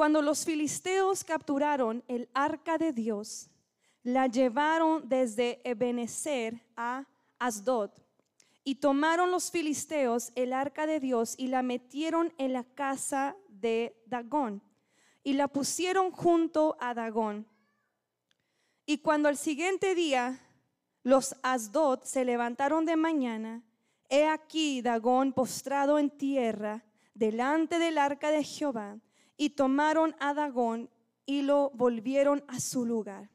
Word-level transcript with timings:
Cuando 0.00 0.22
los 0.22 0.46
filisteos 0.46 1.24
capturaron 1.24 2.02
el 2.08 2.30
arca 2.32 2.78
de 2.78 2.90
Dios, 2.90 3.50
la 4.02 4.28
llevaron 4.28 5.06
desde 5.06 5.60
Ebenezer 5.62 6.58
a 6.74 7.04
Asdod. 7.38 7.90
Y 8.64 8.76
tomaron 8.76 9.30
los 9.30 9.50
filisteos 9.50 10.32
el 10.36 10.54
arca 10.54 10.86
de 10.86 11.00
Dios 11.00 11.34
y 11.36 11.48
la 11.48 11.62
metieron 11.62 12.32
en 12.38 12.54
la 12.54 12.64
casa 12.64 13.36
de 13.50 13.94
Dagón. 14.06 14.62
Y 15.22 15.34
la 15.34 15.48
pusieron 15.48 16.12
junto 16.12 16.78
a 16.80 16.94
Dagón. 16.94 17.46
Y 18.86 19.02
cuando 19.02 19.28
al 19.28 19.36
siguiente 19.36 19.94
día 19.94 20.40
los 21.02 21.36
Asdod 21.42 22.04
se 22.04 22.24
levantaron 22.24 22.86
de 22.86 22.96
mañana, 22.96 23.62
he 24.08 24.26
aquí 24.26 24.80
Dagón 24.80 25.34
postrado 25.34 25.98
en 25.98 26.08
tierra 26.08 26.86
delante 27.12 27.78
del 27.78 27.98
arca 27.98 28.30
de 28.30 28.42
Jehová, 28.42 28.98
y 29.40 29.48
tomaron 29.48 30.14
a 30.20 30.34
Dagón 30.34 30.90
y 31.24 31.40
lo 31.40 31.70
volvieron 31.70 32.44
a 32.46 32.60
su 32.60 32.84
lugar. 32.84 33.30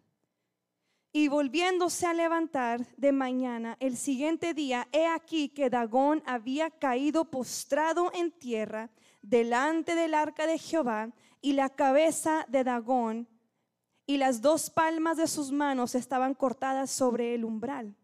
Y 1.12 1.30
volviéndose 1.30 2.06
a 2.06 2.14
levantar 2.14 2.86
de 2.96 3.12
mañana 3.12 3.76
el 3.80 3.98
siguiente 3.98 4.54
día, 4.54 4.88
he 4.92 5.08
aquí 5.08 5.50
que 5.50 5.72
Dagón 5.72 6.22
había 6.28 6.70
caído 6.70 7.26
postrado 7.32 8.12
en 8.14 8.32
tierra 8.32 8.92
delante 9.24 9.96
del 9.96 10.14
arca 10.14 10.46
de 10.46 10.60
Jehová, 10.60 11.12
y 11.42 11.54
la 11.54 11.70
cabeza 11.70 12.46
de 12.50 12.64
Dagón 12.64 13.28
y 14.06 14.18
las 14.18 14.44
dos 14.44 14.70
palmas 14.70 15.18
de 15.18 15.26
sus 15.26 15.52
manos 15.52 15.96
estaban 15.96 16.36
cortadas 16.36 16.92
sobre 16.92 17.34
el 17.34 17.44
umbral. 17.44 17.96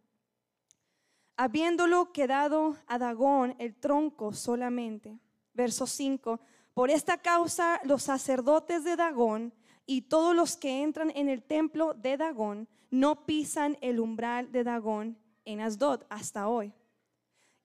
Habiéndolo 1.38 2.12
quedado 2.14 2.78
a 2.88 2.98
Dagón 2.98 3.56
el 3.60 3.76
tronco 3.76 4.34
solamente. 4.34 5.20
Verso 5.54 5.86
5. 5.86 6.40
Por 6.74 6.90
esta 6.90 7.18
causa 7.18 7.80
los 7.84 8.04
sacerdotes 8.04 8.84
de 8.84 8.96
Dagón 8.96 9.54
y 9.86 10.04
todos 10.04 10.36
los 10.36 10.56
que 10.56 10.84
entran 10.84 11.12
en 11.16 11.28
el 11.28 11.44
templo 11.44 11.94
de 11.94 12.18
Dagón 12.18 12.68
no 12.90 13.26
pisan 13.26 13.78
el 13.82 14.00
umbral 14.00 14.52
de 14.52 14.64
Dagón 14.64 15.18
en 15.46 15.62
Asdod 15.62 16.04
hasta 16.10 16.48
hoy. 16.48 16.74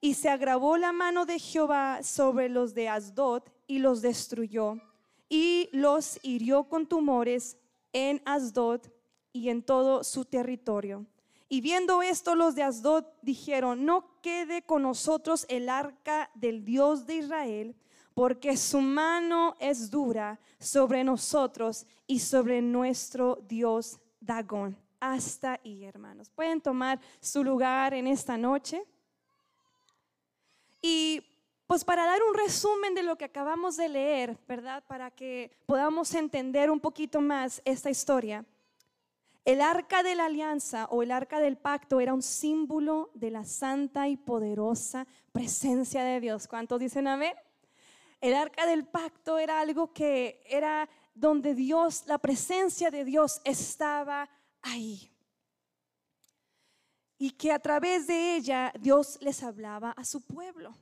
Y 0.00 0.14
se 0.14 0.28
agravó 0.28 0.76
la 0.76 0.92
mano 0.92 1.24
de 1.24 1.38
Jehová 1.38 2.02
sobre 2.02 2.48
los 2.48 2.74
de 2.74 2.88
Asdod 2.88 3.42
y 3.66 3.78
los 3.78 4.02
destruyó 4.02 4.80
y 5.28 5.68
los 5.72 6.18
hirió 6.22 6.64
con 6.64 6.86
tumores 6.86 7.56
en 7.92 8.22
Asdod 8.24 8.80
y 9.32 9.48
en 9.48 9.62
todo 9.62 10.04
su 10.04 10.24
territorio. 10.24 11.06
Y 11.48 11.60
viendo 11.60 12.02
esto, 12.02 12.34
los 12.34 12.54
de 12.54 12.62
Asdod 12.62 13.04
dijeron, 13.22 13.84
no 13.84 14.20
quede 14.20 14.62
con 14.62 14.82
nosotros 14.82 15.46
el 15.48 15.68
arca 15.68 16.30
del 16.34 16.64
Dios 16.64 17.06
de 17.06 17.16
Israel, 17.16 17.76
porque 18.16 18.56
su 18.56 18.80
mano 18.80 19.56
es 19.60 19.90
dura 19.90 20.40
sobre 20.58 21.04
nosotros 21.04 21.84
y 22.06 22.20
sobre 22.20 22.62
nuestro 22.62 23.44
Dios 23.46 24.00
Dagón. 24.20 24.74
Hasta 24.98 25.60
ahí, 25.62 25.84
hermanos. 25.84 26.30
Pueden 26.30 26.62
tomar 26.62 26.98
su 27.20 27.44
lugar 27.44 27.92
en 27.92 28.06
esta 28.06 28.38
noche. 28.38 28.82
Y 30.80 31.22
pues 31.66 31.84
para 31.84 32.06
dar 32.06 32.22
un 32.22 32.32
resumen 32.32 32.94
de 32.94 33.02
lo 33.02 33.18
que 33.18 33.26
acabamos 33.26 33.76
de 33.76 33.90
leer, 33.90 34.38
¿verdad? 34.48 34.82
Para 34.88 35.10
que 35.10 35.50
podamos 35.66 36.14
entender 36.14 36.70
un 36.70 36.80
poquito 36.80 37.20
más 37.20 37.60
esta 37.66 37.90
historia. 37.90 38.46
El 39.44 39.60
arca 39.60 40.02
de 40.02 40.14
la 40.14 40.24
alianza 40.24 40.86
o 40.86 41.02
el 41.02 41.12
arca 41.12 41.38
del 41.38 41.58
pacto 41.58 42.00
era 42.00 42.14
un 42.14 42.22
símbolo 42.22 43.10
de 43.12 43.30
la 43.30 43.44
santa 43.44 44.08
y 44.08 44.16
poderosa 44.16 45.06
presencia 45.32 46.02
de 46.02 46.18
Dios. 46.18 46.48
¿Cuántos 46.48 46.80
dicen 46.80 47.08
amén? 47.08 47.34
El 48.20 48.34
arca 48.34 48.66
del 48.66 48.86
pacto 48.86 49.38
era 49.38 49.60
algo 49.60 49.92
que 49.92 50.42
era 50.46 50.88
donde 51.14 51.54
Dios, 51.54 52.04
la 52.06 52.18
presencia 52.18 52.90
de 52.90 53.04
Dios 53.04 53.40
estaba 53.44 54.28
ahí. 54.62 55.10
Y 57.18 57.30
que 57.30 57.52
a 57.52 57.58
través 57.58 58.06
de 58.06 58.36
ella 58.36 58.72
Dios 58.78 59.18
les 59.20 59.42
hablaba 59.42 59.92
a 59.92 60.04
su 60.04 60.20
pueblo. 60.20 60.76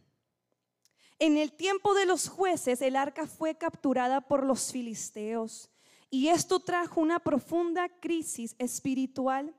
En 1.19 1.36
el 1.36 1.53
tiempo 1.53 1.94
de 1.94 2.06
los 2.06 2.28
jueces, 2.28 2.82
el 2.82 2.97
arca 2.97 3.26
fue 3.26 3.56
capturada 3.56 4.20
por 4.20 4.44
los 4.44 4.72
filisteos 4.72 5.70
y 6.14 6.28
esto 6.28 6.60
trajo 6.60 7.00
una 7.00 7.19
profunda 7.19 7.88
crisis 7.88 8.54
espiritual, 8.60 9.53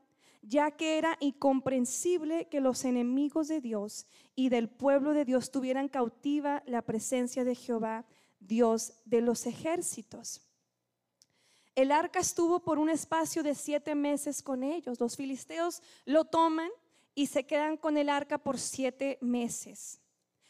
ya 0.48 0.72
que 0.72 0.98
era 0.98 1.18
incomprensible 1.20 2.48
que 2.48 2.62
los 2.62 2.86
enemigos 2.86 3.48
de 3.48 3.62
Dios 3.62 4.06
y 4.36 4.50
del 4.50 4.70
pueblo 4.70 5.14
de 5.14 5.26
Dios 5.26 5.52
tuvieran 5.52 5.90
cautiva 5.90 6.64
la 6.66 6.82
presencia 6.82 7.44
de 7.44 7.56
Jehová, 7.56 8.06
Dios 8.40 8.94
de 9.06 9.22
los 9.22 9.46
ejércitos. 9.46 10.42
El 11.76 11.92
arca 11.92 12.20
estuvo 12.20 12.60
por 12.62 12.80
un 12.80 12.90
espacio 12.90 13.44
de 13.44 13.56
siete 13.56 13.96
meses 13.96 14.42
con 14.42 14.64
ellos. 14.64 15.00
Los 15.00 15.18
filisteos 15.18 15.82
lo 16.06 16.26
toman 16.26 16.70
y 17.14 17.28
se 17.28 17.46
quedan 17.46 17.76
con 17.76 17.98
el 17.98 18.08
arca 18.08 18.38
por 18.38 18.58
siete 18.60 19.18
meses 19.22 20.00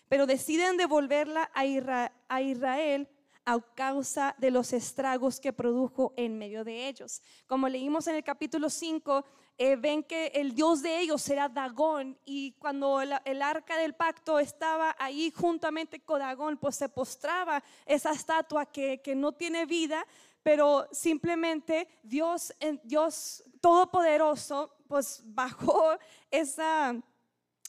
pero 0.07 0.27
deciden 0.27 0.77
devolverla 0.77 1.51
a 1.53 2.41
Israel 2.41 3.07
a 3.45 3.59
causa 3.59 4.35
de 4.39 4.49
los 4.51 4.73
estragos 4.73 5.39
que 5.39 5.53
produjo 5.53 6.13
en 6.17 6.37
medio 6.37 6.63
de 6.63 6.87
ellos. 6.87 7.21
Como 7.47 7.69
leímos 7.69 8.07
en 8.07 8.15
el 8.15 8.23
capítulo 8.23 8.69
5, 8.69 9.23
eh, 9.57 9.75
ven 9.75 10.03
que 10.03 10.27
el 10.27 10.53
Dios 10.53 10.81
de 10.81 10.99
ellos 10.99 11.29
era 11.29 11.47
Dagón 11.47 12.17
y 12.25 12.53
cuando 12.53 12.99
el, 12.99 13.41
arca 13.41 13.77
del 13.77 13.93
pacto 13.93 14.39
estaba 14.39 14.95
ahí 14.99 15.31
juntamente 15.31 16.01
con 16.01 16.19
Dagón, 16.19 16.57
pues 16.57 16.75
se 16.75 16.89
postraba 16.89 17.63
esa 17.85 18.11
estatua 18.11 18.65
que, 18.65 19.01
que 19.01 19.15
no 19.15 19.31
tiene 19.31 19.65
vida, 19.65 20.05
pero 20.43 20.87
simplemente 20.91 21.87
Dios, 22.03 22.53
Dios 22.83 23.43
Todopoderoso, 23.61 24.75
pues 24.87 25.21
bajó 25.25 25.97
esa, 26.29 26.95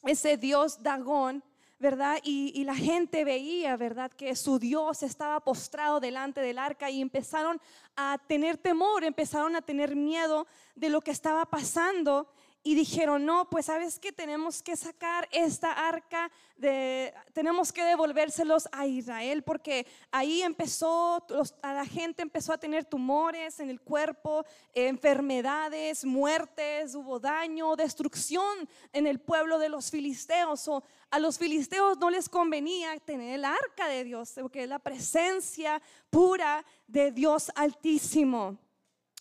ese 0.03 0.37
Dios 0.37 0.83
Dagón 0.83 1.45
¿verdad? 1.79 2.19
Y, 2.23 2.65
la 2.65 2.75
gente 2.75 3.25
veía, 3.25 3.77
¿verdad? 3.77 4.11
Que 4.11 4.35
su 4.35 4.59
Dios 4.59 5.03
estaba 5.03 5.41
postrado 5.41 6.01
delante 6.01 6.41
del 6.41 6.59
arca 6.59 6.91
y 6.91 7.01
empezaron 7.01 7.61
a 7.97 8.19
tener 8.27 8.57
temor, 8.57 9.05
empezaron 9.05 9.57
a 9.57 9.63
tener 9.63 9.95
miedo 9.95 10.47
de 10.75 10.89
lo 10.89 11.01
que 11.01 11.11
estaba 11.11 11.45
pasando 11.47 12.29
y 12.67 12.75
dijeron, 12.75 13.25
no, 13.25 13.49
pues 13.49 13.67
sabes 13.67 13.97
que 13.97 14.11
tenemos 14.11 14.61
que 14.61 14.75
sacar 14.75 15.29
esta 15.31 15.71
arca, 15.87 16.33
de, 16.57 17.15
tenemos 17.33 17.73
que 17.73 17.85
devolvérselos 17.85 18.69
a 18.73 18.89
Israel, 18.89 19.45
porque 19.45 19.87
ahí 20.11 20.43
empezó, 20.43 21.25
a 21.63 21.73
la 21.73 21.87
gente 21.87 22.23
empezó 22.23 22.53
a 22.53 22.59
tener 22.59 22.85
tumores 22.85 23.61
en 23.61 23.71
el 23.71 23.81
cuerpo, 23.81 24.45
enfermedades, 24.75 26.05
muertes, 26.05 26.97
hubo 26.97 27.21
daño, 27.21 27.77
destrucción 27.77 28.69
en 28.93 29.07
el 29.07 29.21
pueblo 29.21 29.61
de 29.61 29.69
los 29.69 29.89
filisteos. 29.93 30.67
O 30.67 30.83
a 31.13 31.21
los 31.21 31.39
filisteos 31.39 31.99
no 31.99 32.11
les 32.11 32.29
convenía 32.29 32.99
tener 32.99 33.37
el 33.37 33.45
arca 33.45 33.87
de 33.87 34.03
Dios, 34.03 34.33
porque 34.35 34.65
es 34.65 34.69
la 34.69 34.81
presencia 34.81 35.81
pura 36.11 36.67
de 36.89 37.13
Dios 37.13 37.53
altísimo. 37.55 38.59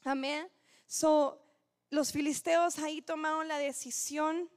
Amén. 0.03 0.49
So, 0.87 1.44
los 1.95 2.11
filisteos 2.11 2.77
ahí 2.77 3.01
tomaron 3.01 3.47
la 3.47 3.57
decisión 3.57 4.49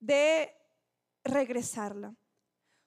de 0.00 0.54
regresarla. 1.24 2.14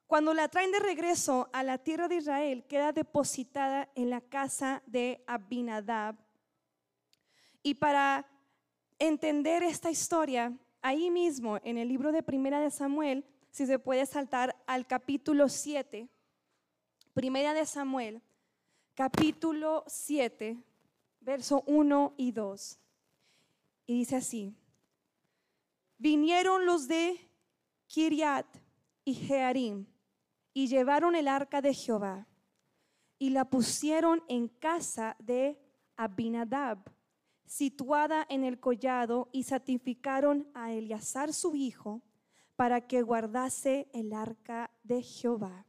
Cuando 0.07 0.33
la 0.33 0.47
traen 0.47 0.71
de 0.71 0.79
regreso 0.79 1.49
a 1.51 1.61
la 1.63 1.77
tierra 1.77 2.07
de 2.07 2.15
Israel, 2.15 2.65
queda 2.67 2.91
depositada 2.91 3.89
en 3.95 4.09
la 4.09 4.21
casa 4.21 4.81
de 4.85 5.23
Abinadab. 5.27 6.15
Y 7.61 7.75
para 7.75 8.25
entender 8.99 9.63
esta 9.63 9.91
historia, 9.91 10.57
ahí 10.81 11.09
mismo 11.09 11.57
en 11.63 11.77
el 11.77 11.87
libro 11.87 12.11
de 12.11 12.23
Primera 12.23 12.59
de 12.59 12.71
Samuel, 12.71 13.25
si 13.49 13.65
se 13.65 13.79
puede 13.79 14.05
saltar 14.05 14.55
al 14.67 14.87
capítulo 14.87 15.49
7, 15.49 16.07
Primera 17.13 17.53
de 17.53 17.65
Samuel, 17.65 18.21
capítulo 18.93 19.83
7, 19.87 20.57
verso 21.19 21.63
1 21.65 22.13
y 22.17 22.31
2. 22.31 22.79
Y 23.85 23.93
dice 23.93 24.15
así, 24.15 24.55
vinieron 25.97 26.65
los 26.65 26.87
de 26.87 27.19
Kiriat 27.87 28.47
y 29.03 29.13
Jearim 29.13 29.85
y 30.53 30.67
llevaron 30.67 31.15
el 31.15 31.27
arca 31.27 31.61
de 31.61 31.73
Jehová 31.73 32.27
y 33.19 33.29
la 33.29 33.45
pusieron 33.45 34.23
en 34.27 34.47
casa 34.47 35.15
de 35.19 35.59
Abinadab, 35.95 36.79
situada 37.45 38.25
en 38.29 38.43
el 38.43 38.59
collado, 38.59 39.29
y 39.31 39.43
santificaron 39.43 40.49
a 40.53 40.73
Eleazar 40.73 41.31
su 41.31 41.55
hijo 41.55 42.01
para 42.55 42.87
que 42.87 43.01
guardase 43.01 43.87
el 43.93 44.13
arca 44.13 44.71
de 44.83 45.01
Jehová. 45.01 45.65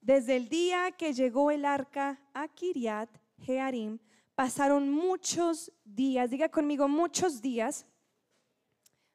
Desde 0.00 0.36
el 0.36 0.48
día 0.48 0.92
que 0.92 1.12
llegó 1.12 1.50
el 1.50 1.64
arca 1.64 2.20
a 2.34 2.48
Kiriat 2.48 3.10
Jearim, 3.38 3.98
pasaron 4.38 4.88
muchos 4.88 5.72
días, 5.84 6.30
diga 6.30 6.48
conmigo 6.48 6.86
muchos 6.86 7.42
días, 7.42 7.84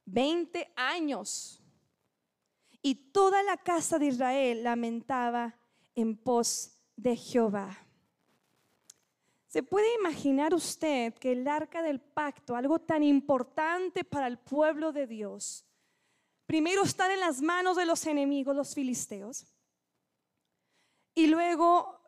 20 0.03 0.73
años. 0.75 1.63
Y 2.81 2.95
toda 2.95 3.41
la 3.41 3.55
casa 3.55 3.97
de 3.97 4.07
Israel 4.07 4.65
lamentaba 4.65 5.57
en 5.95 6.17
pos 6.17 6.77
de 6.97 7.15
Jehová. 7.15 7.87
¿Se 9.47 9.63
puede 9.63 9.95
imaginar 9.95 10.53
usted 10.53 11.13
que 11.13 11.31
el 11.31 11.47
arca 11.47 11.81
del 11.81 12.01
pacto, 12.01 12.57
algo 12.57 12.79
tan 12.79 13.01
importante 13.01 14.03
para 14.03 14.27
el 14.27 14.37
pueblo 14.37 14.91
de 14.91 15.07
Dios, 15.07 15.65
primero 16.45 16.83
está 16.83 17.13
en 17.13 17.21
las 17.21 17.41
manos 17.41 17.77
de 17.77 17.85
los 17.85 18.05
enemigos, 18.07 18.53
los 18.53 18.75
filisteos, 18.75 19.47
y 21.15 21.27
luego 21.27 22.02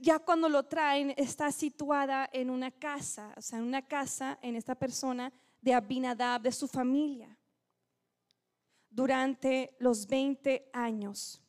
ya 0.00 0.18
cuando 0.18 0.48
lo 0.48 0.64
traen 0.64 1.14
está 1.16 1.52
situada 1.52 2.28
en 2.32 2.50
una 2.50 2.70
casa, 2.70 3.32
o 3.36 3.42
sea, 3.42 3.58
en 3.58 3.64
una 3.64 3.86
casa 3.86 4.38
en 4.42 4.56
esta 4.56 4.74
persona 4.74 5.32
de 5.60 5.74
Abinadab, 5.74 6.42
de 6.42 6.52
su 6.52 6.66
familia, 6.66 7.36
durante 8.90 9.76
los 9.78 10.06
20 10.06 10.70
años. 10.72 11.40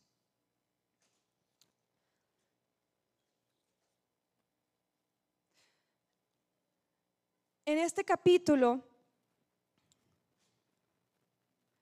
En 7.65 7.77
este 7.77 8.03
capítulo 8.03 8.83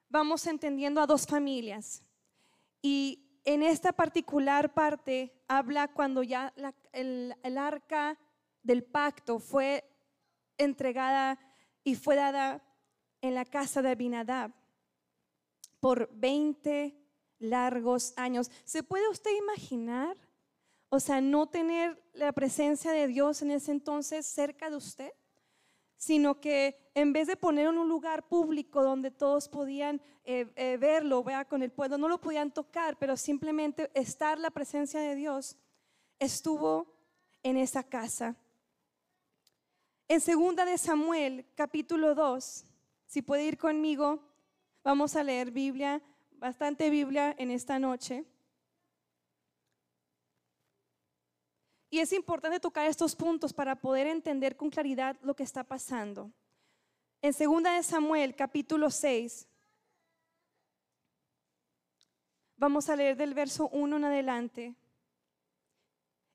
vamos 0.10 0.46
entendiendo 0.48 1.00
a 1.00 1.08
dos 1.08 1.26
familias 1.26 2.02
y 2.82 3.27
en 3.48 3.64
esta 3.64 3.94
particular 3.94 4.74
parte 4.74 5.34
habla 5.48 5.88
cuando 5.88 6.22
ya 6.22 6.54
el, 6.92 7.34
el 7.42 7.58
arca 7.58 8.20
del 8.62 8.84
pacto 8.84 9.40
fue 9.40 9.90
entregada 10.58 11.40
y 11.82 11.96
fue 11.96 12.18
dada 12.18 12.62
en 13.22 13.36
la 13.36 13.46
casa 13.46 13.82
de 13.82 13.92
Abinadab 13.92 14.52
por 15.80 16.10
20 16.12 16.94
largos 17.40 18.14
años. 18.18 18.52
¿Se 18.66 18.84
puede 18.84 19.08
usted 19.08 19.32
imaginar? 19.38 20.18
O 20.90 21.00
sea, 21.00 21.22
no 21.22 21.48
tener 21.48 22.04
la 22.12 22.34
presencia 22.34 22.92
de 22.92 23.08
Dios 23.08 23.42
en 23.42 23.52
ese 23.52 23.72
entonces 23.72 24.26
cerca 24.26 24.70
de 24.70 24.76
usted 24.76 25.14
sino 25.98 26.40
que 26.40 26.92
en 26.94 27.12
vez 27.12 27.28
de 27.28 27.36
ponerlo 27.36 27.72
en 27.72 27.78
un 27.80 27.90
lugar 27.90 28.28
público 28.28 28.84
donde 28.84 29.12
todos 29.12 29.50
podían 29.50 30.02
eh, 30.24 30.48
eh, 30.56 30.78
verlo, 30.78 31.24
vea, 31.24 31.46
con 31.46 31.64
el 31.64 31.72
pueblo, 31.72 31.98
no 31.98 32.08
lo 32.08 32.22
podían 32.22 32.52
tocar, 32.52 32.98
pero 32.98 33.18
simplemente 33.18 33.90
estar 33.94 34.40
la 34.40 34.52
presencia 34.52 35.00
de 35.00 35.16
Dios, 35.16 35.58
estuvo 36.20 36.88
en 37.44 37.58
esa 37.58 37.84
casa. 37.84 38.36
En 40.08 40.22
segunda 40.22 40.66
de 40.66 40.78
Samuel, 40.78 41.46
capítulo 41.56 42.16
2, 42.16 42.66
si 43.08 43.22
puede 43.22 43.46
ir 43.46 43.58
conmigo, 43.58 44.22
vamos 44.84 45.16
a 45.16 45.24
leer 45.24 45.52
Biblia, 45.52 46.02
bastante 46.32 46.90
Biblia 46.90 47.36
en 47.38 47.52
esta 47.52 47.80
noche. 47.80 48.26
Y 51.90 52.00
es 52.00 52.12
importante 52.12 52.60
tocar 52.60 52.86
estos 52.88 53.16
puntos 53.16 53.54
para 53.54 53.76
poder 53.76 54.08
entender 54.08 54.58
con 54.58 54.70
claridad 54.70 55.18
lo 55.22 55.36
que 55.36 55.44
está 55.44 55.64
pasando. 55.64 56.32
En 57.22 57.32
2 57.32 57.64
de 57.64 57.84
Samuel, 57.84 58.36
capítulo 58.36 58.90
6, 58.90 59.48
vamos 62.58 62.90
a 62.90 62.96
leer 62.96 63.16
del 63.16 63.34
verso 63.34 63.70
1 63.70 63.98
en 63.98 64.06
adelante. 64.06 64.76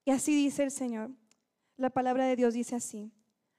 Y 0.05 0.11
así 0.11 0.35
dice 0.35 0.65
el 0.65 0.71
Señor. 0.71 1.11
La 1.77 1.91
palabra 1.91 2.27
de 2.27 2.37
Dios 2.37 2.55
dice 2.55 2.77
así. 2.77 3.13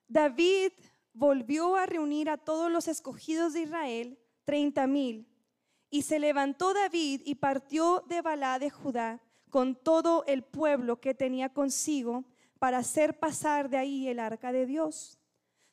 David 0.07 0.71
volvió 1.13 1.75
a 1.75 1.85
reunir 1.85 2.29
a 2.29 2.37
todos 2.37 2.71
los 2.71 2.87
escogidos 2.87 3.53
de 3.53 3.61
Israel, 3.61 4.19
treinta 4.45 4.87
mil. 4.87 5.27
Y 5.89 6.01
se 6.01 6.19
levantó 6.19 6.73
David 6.73 7.21
y 7.23 7.35
partió 7.35 8.03
de 8.07 8.21
Balá 8.21 8.57
de 8.57 8.71
Judá 8.71 9.21
con 9.53 9.75
todo 9.75 10.25
el 10.25 10.41
pueblo 10.41 10.99
que 10.99 11.13
tenía 11.13 11.53
consigo 11.53 12.23
para 12.57 12.79
hacer 12.79 13.19
pasar 13.19 13.69
de 13.69 13.77
ahí 13.77 14.07
el 14.07 14.17
arca 14.17 14.51
de 14.51 14.65
Dios, 14.65 15.19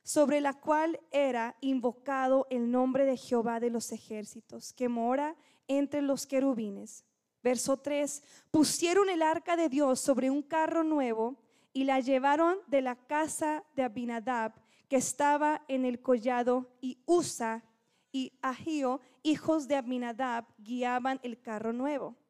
sobre 0.03 0.43
la 0.43 0.53
cual 0.53 1.01
era 1.11 1.57
invocado 1.63 2.47
el 2.51 2.71
nombre 2.71 3.07
de 3.07 3.17
Jehová 3.17 3.59
de 3.59 3.71
los 3.71 3.91
ejércitos, 3.91 4.75
que 4.75 4.91
mora 4.91 5.35
entre 5.67 6.03
los 6.03 6.27
querubines. 6.27 7.07
Verso 7.43 7.79
3, 7.79 8.23
pusieron 8.51 9.09
el 9.09 9.23
arca 9.23 9.57
de 9.57 9.71
Dios 9.71 9.99
sobre 9.99 10.29
un 10.29 10.43
carro 10.43 10.85
nuevo 10.85 11.39
y 11.73 11.85
la 11.85 12.01
llevaron 12.01 12.59
de 12.67 12.83
la 12.83 12.97
casa 12.97 13.65
de 13.77 13.85
Abinadab, 13.85 14.53
que 14.91 14.97
estaba 14.97 15.65
en 15.69 15.87
el 15.87 16.03
collado, 16.03 16.69
y 16.83 16.99
Usa 17.07 17.65
y 18.13 18.35
Ahío, 18.43 19.01
hijos 19.23 19.69
de 19.69 19.77
Abinadab, 19.77 20.45
guiaban 20.59 21.19
el 21.23 21.41
carro 21.41 21.73
nuevo. 21.73 22.21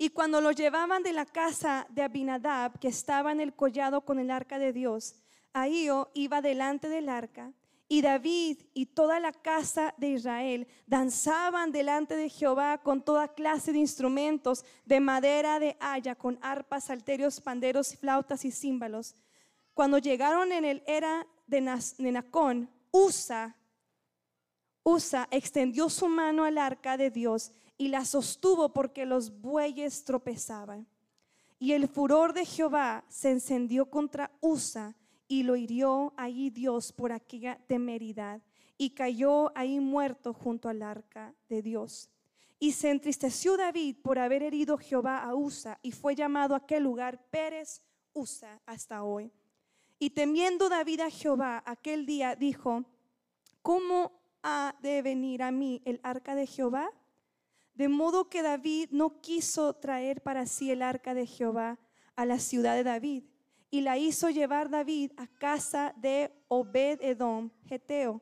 Y 0.00 0.10
cuando 0.10 0.40
lo 0.40 0.52
llevaban 0.52 1.02
de 1.02 1.12
la 1.12 1.26
casa 1.26 1.86
de 1.90 2.02
Abinadab, 2.02 2.78
que 2.78 2.86
estaba 2.86 3.32
en 3.32 3.40
el 3.40 3.52
collado 3.52 4.02
con 4.02 4.20
el 4.20 4.30
arca 4.30 4.60
de 4.60 4.72
Dios, 4.72 5.16
Ahío 5.52 6.10
iba 6.14 6.40
delante 6.40 6.88
del 6.88 7.08
arca. 7.08 7.52
Y 7.88 8.02
David 8.02 8.58
y 8.74 8.86
toda 8.86 9.18
la 9.18 9.32
casa 9.32 9.94
de 9.96 10.10
Israel 10.10 10.68
danzaban 10.86 11.72
delante 11.72 12.16
de 12.16 12.28
Jehová 12.28 12.78
con 12.78 13.02
toda 13.02 13.34
clase 13.34 13.72
de 13.72 13.78
instrumentos 13.78 14.64
de 14.84 15.00
madera 15.00 15.58
de 15.58 15.76
haya, 15.80 16.14
con 16.14 16.38
arpas, 16.42 16.84
salterios, 16.84 17.40
panderos, 17.40 17.96
flautas 17.96 18.44
y 18.44 18.52
címbalos. 18.52 19.16
Cuando 19.72 19.98
llegaron 19.98 20.52
en 20.52 20.64
el 20.64 20.82
era 20.86 21.26
de 21.46 22.12
Nacón, 22.12 22.70
Usa, 22.90 23.56
Usa 24.82 25.26
extendió 25.30 25.88
su 25.88 26.08
mano 26.08 26.44
al 26.44 26.58
arca 26.58 26.96
de 26.96 27.10
Dios 27.10 27.52
y 27.78 27.88
la 27.88 28.04
sostuvo 28.04 28.72
porque 28.72 29.06
los 29.06 29.40
bueyes 29.40 30.04
tropezaban. 30.04 30.86
Y 31.60 31.72
el 31.72 31.88
furor 31.88 32.32
de 32.32 32.44
Jehová 32.44 33.04
se 33.08 33.30
encendió 33.30 33.88
contra 33.88 34.30
Usa 34.40 34.96
y 35.28 35.44
lo 35.44 35.56
hirió 35.56 36.12
ahí 36.16 36.50
Dios 36.50 36.92
por 36.92 37.12
aquella 37.12 37.58
temeridad 37.66 38.42
y 38.76 38.90
cayó 38.90 39.56
ahí 39.56 39.80
muerto 39.80 40.32
junto 40.34 40.68
al 40.68 40.82
arca 40.82 41.34
de 41.48 41.62
Dios. 41.62 42.10
Y 42.60 42.72
se 42.72 42.90
entristeció 42.90 43.56
David 43.56 43.96
por 44.02 44.18
haber 44.18 44.42
herido 44.42 44.78
Jehová 44.78 45.22
a 45.22 45.34
Usa 45.34 45.78
y 45.82 45.92
fue 45.92 46.14
llamado 46.14 46.54
a 46.54 46.58
aquel 46.58 46.82
lugar 46.82 47.24
Pérez 47.30 47.82
Usa 48.12 48.60
hasta 48.66 49.04
hoy. 49.04 49.32
Y 50.00 50.10
temiendo 50.10 50.68
David 50.68 51.00
a 51.00 51.10
Jehová 51.10 51.62
aquel 51.66 52.06
día 52.06 52.34
dijo, 52.34 52.84
¿cómo 53.62 54.12
ha 54.42 54.74
de 54.80 55.02
venir 55.02 55.42
a 55.42 55.50
mí 55.50 55.82
el 55.84 56.00
arca 56.02 56.34
de 56.34 56.46
Jehová? 56.46 56.88
De 57.78 57.88
modo 57.88 58.28
que 58.28 58.42
David 58.42 58.88
no 58.90 59.20
quiso 59.20 59.72
traer 59.72 60.20
para 60.20 60.46
sí 60.46 60.72
el 60.72 60.82
arca 60.82 61.14
de 61.14 61.26
Jehová 61.26 61.78
a 62.16 62.26
la 62.26 62.40
ciudad 62.40 62.74
de 62.74 62.82
David 62.82 63.22
y 63.70 63.82
la 63.82 63.96
hizo 63.96 64.30
llevar 64.30 64.68
David 64.68 65.12
a 65.16 65.28
casa 65.28 65.94
de 65.96 66.32
Obed 66.48 67.00
Edom 67.00 67.50
Geteo. 67.66 68.20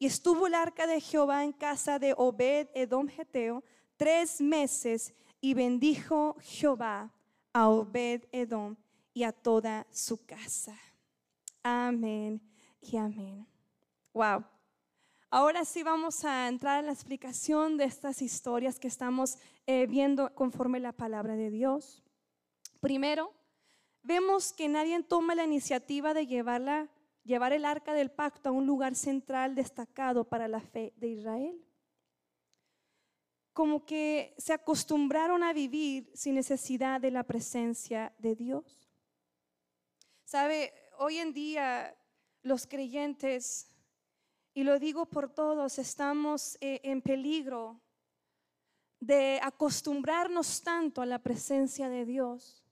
Y 0.00 0.06
estuvo 0.06 0.48
el 0.48 0.54
arca 0.54 0.88
de 0.88 1.00
Jehová 1.00 1.44
en 1.44 1.52
casa 1.52 2.00
de 2.00 2.14
Obed 2.16 2.66
Edom 2.74 3.06
Geteo 3.06 3.62
tres 3.96 4.40
meses 4.40 5.14
y 5.40 5.54
bendijo 5.54 6.34
Jehová 6.40 7.14
a 7.52 7.68
Obed 7.68 8.24
Edom 8.32 8.74
y 9.14 9.22
a 9.22 9.30
toda 9.30 9.86
su 9.92 10.26
casa. 10.26 10.76
Amén 11.62 12.42
y 12.80 12.96
amén. 12.96 13.46
Wow. 14.12 14.44
Ahora 15.30 15.64
sí 15.64 15.82
vamos 15.82 16.24
a 16.24 16.46
entrar 16.46 16.78
en 16.78 16.86
la 16.86 16.92
explicación 16.92 17.76
de 17.76 17.84
estas 17.84 18.22
historias 18.22 18.78
que 18.78 18.86
estamos 18.86 19.38
eh, 19.66 19.86
viendo 19.88 20.32
conforme 20.34 20.78
la 20.78 20.92
palabra 20.92 21.34
de 21.34 21.50
Dios. 21.50 22.04
Primero, 22.80 23.34
vemos 24.02 24.52
que 24.52 24.68
nadie 24.68 25.02
toma 25.02 25.34
la 25.34 25.44
iniciativa 25.44 26.14
de 26.14 26.28
llevarla, 26.28 26.88
llevar 27.24 27.52
el 27.52 27.64
arca 27.64 27.92
del 27.92 28.12
pacto 28.12 28.50
a 28.50 28.52
un 28.52 28.66
lugar 28.66 28.94
central 28.94 29.56
destacado 29.56 30.28
para 30.28 30.46
la 30.46 30.60
fe 30.60 30.92
de 30.96 31.08
Israel. 31.08 31.60
Como 33.52 33.84
que 33.84 34.32
se 34.38 34.52
acostumbraron 34.52 35.42
a 35.42 35.52
vivir 35.52 36.08
sin 36.14 36.36
necesidad 36.36 37.00
de 37.00 37.10
la 37.10 37.24
presencia 37.24 38.14
de 38.18 38.36
Dios. 38.36 38.88
Sabe, 40.24 40.72
hoy 40.98 41.18
en 41.18 41.32
día 41.32 41.96
los 42.42 42.66
creyentes 42.68 43.75
y 44.56 44.64
lo 44.64 44.78
digo 44.78 45.04
por 45.04 45.28
todos, 45.28 45.78
estamos 45.78 46.56
eh, 46.62 46.80
en 46.82 47.02
peligro 47.02 47.78
de 48.98 49.38
acostumbrarnos 49.42 50.62
tanto 50.62 51.02
a 51.02 51.06
la 51.06 51.18
presencia 51.18 51.90
de 51.90 52.06
Dios 52.06 52.64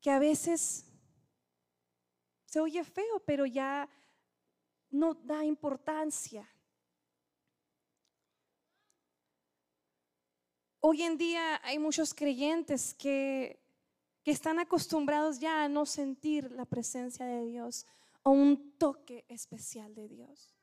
que 0.00 0.10
a 0.10 0.18
veces 0.18 0.86
se 2.46 2.60
oye 2.60 2.82
feo, 2.82 3.20
pero 3.26 3.44
ya 3.44 3.90
no 4.88 5.12
da 5.12 5.44
importancia. 5.44 6.48
Hoy 10.80 11.02
en 11.02 11.18
día 11.18 11.60
hay 11.62 11.78
muchos 11.78 12.14
creyentes 12.14 12.94
que, 12.94 13.60
que 14.24 14.30
están 14.30 14.60
acostumbrados 14.60 15.38
ya 15.38 15.62
a 15.62 15.68
no 15.68 15.84
sentir 15.84 16.50
la 16.52 16.64
presencia 16.64 17.26
de 17.26 17.44
Dios 17.44 17.84
o 18.22 18.30
un 18.30 18.76
toque 18.78 19.24
especial 19.28 19.94
de 19.94 20.08
Dios. 20.08 20.54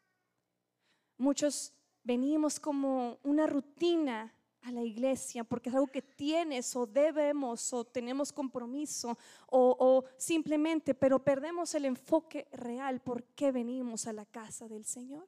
Muchos 1.18 1.74
venimos 2.04 2.60
como 2.60 3.20
una 3.24 3.48
rutina 3.48 4.34
a 4.62 4.72
la 4.72 4.82
iglesia 4.82 5.44
porque 5.44 5.70
es 5.70 5.76
algo 5.76 5.88
que 5.88 6.02
tienes 6.02 6.76
o 6.76 6.86
debemos 6.86 7.74
o 7.74 7.86
tenemos 7.86 8.32
compromiso 8.32 9.18
o, 9.48 10.04
simplemente, 10.18 10.94
pero 10.94 11.24
perdemos 11.24 11.74
el 11.76 11.86
enfoque 11.86 12.48
real 12.52 13.02
por 13.02 13.24
qué 13.24 13.52
venimos 13.52 14.08
a 14.08 14.14
la 14.14 14.26
casa 14.26 14.68
del 14.68 14.86
Señor. 14.86 15.28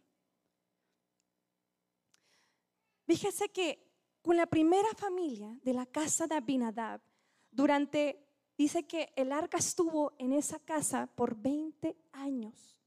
Fíjese 3.05 3.49
que 3.49 3.89
con 4.21 4.37
la 4.37 4.45
primera 4.45 4.89
familia 4.95 5.57
de 5.63 5.73
la 5.73 5.85
casa 5.85 6.27
de 6.27 6.35
Abinadab, 6.35 7.01
durante, 7.49 8.28
dice 8.59 8.83
que 8.83 9.13
el 9.15 9.31
arca 9.31 9.57
estuvo 9.57 10.11
en 10.17 10.33
esa 10.33 10.59
casa 10.59 11.07
por 11.15 11.33
20 11.33 11.95
años 12.11 12.83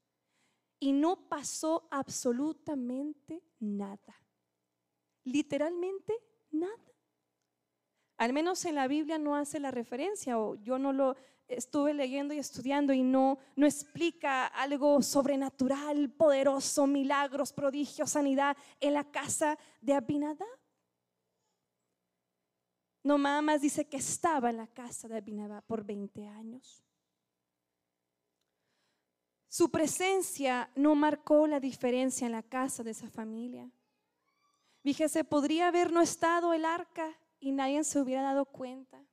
y 0.79 0.93
no 0.93 1.17
pasó 1.31 1.89
absolutamente 1.91 3.43
nada. 3.59 4.15
Literalmente 5.25 6.13
nada. 6.51 6.93
Al 8.19 8.35
menos 8.35 8.63
en 8.67 8.75
la 8.75 8.87
Biblia 8.87 9.17
no 9.17 9.35
hace 9.35 9.61
la 9.61 9.71
referencia 9.71 10.39
o 10.39 10.57
yo 10.57 10.79
no 10.79 10.93
lo 10.93 11.17
estuve 11.49 11.95
leyendo 11.95 12.35
y 12.35 12.39
estudiando 12.39 12.93
y 12.93 13.03
no, 13.03 13.39
no 13.57 13.67
explica 13.67 14.49
algo 14.49 15.01
sobrenatural, 15.01 16.11
poderoso, 16.11 16.87
milagros, 16.87 17.55
prodigios, 17.55 18.11
sanidad 18.11 18.59
en 18.79 18.93
la 18.93 19.11
casa 19.11 19.59
de 19.81 19.95
Abinadab. 19.95 20.62
No 23.05 23.19
más 23.19 23.61
dice 23.61 23.85
que 23.87 23.97
estaba 23.97 24.51
en 24.51 24.59
la 24.59 24.67
casa 24.69 25.09
de 25.09 25.17
Abinadab 25.17 25.65
por 25.65 25.85
20 25.85 26.27
años. 26.29 26.85
Su 29.49 29.71
presencia 29.71 30.71
no 30.77 30.95
marcó 30.95 31.47
la 31.47 31.61
diferencia 31.61 32.27
en 32.27 32.33
la 32.33 32.43
casa 32.43 32.83
de 32.83 32.93
esa 32.93 33.11
familia. 33.11 33.71
Fíjese, 34.83 35.25
podría 35.25 35.69
haber 35.69 35.93
no 35.93 36.01
estado 36.01 36.55
el 36.55 36.65
arca 36.65 37.19
y 37.39 37.53
nadie 37.53 37.85
se 37.85 38.01
hubiera 38.01 38.23
dado 38.23 38.47
cuenta. 38.47 39.05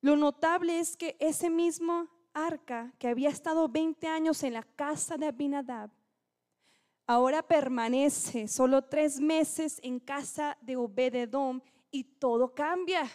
Lo 0.00 0.16
notable 0.16 0.78
es 0.78 0.96
que 0.96 1.16
ese 1.18 1.50
mismo 1.50 2.08
arca 2.32 2.94
que 2.98 3.08
había 3.08 3.28
estado 3.28 3.68
20 3.68 4.06
años 4.06 4.42
en 4.42 4.54
la 4.54 4.62
casa 4.62 5.16
de 5.16 5.26
Abinadab, 5.26 5.90
ahora 7.10 7.42
permanece 7.42 8.46
solo 8.46 8.82
tres 8.82 9.18
meses 9.18 9.80
en 9.82 9.98
casa 9.98 10.56
de 10.60 10.76
Obededom 10.76 11.60
y 11.90 12.04
todo 12.04 12.54
cambia. 12.54 13.10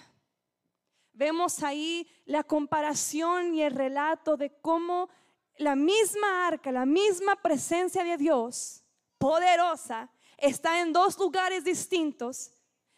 Vemos 1.14 1.64
ahí 1.64 2.06
la 2.26 2.44
comparación 2.44 3.56
y 3.56 3.62
el 3.62 3.74
relato 3.74 4.36
de 4.36 4.52
cómo 4.60 5.10
la 5.60 5.78
misma 5.78 6.46
arca, 6.46 6.74
la 6.74 6.86
misma 6.86 7.38
presencia 7.38 8.04
de 8.04 8.18
Dios, 8.18 8.84
poderosa, 9.18 10.12
está 10.38 10.82
en 10.82 10.92
dos 10.92 11.18
lugares 11.18 11.64
distintos, 11.64 12.52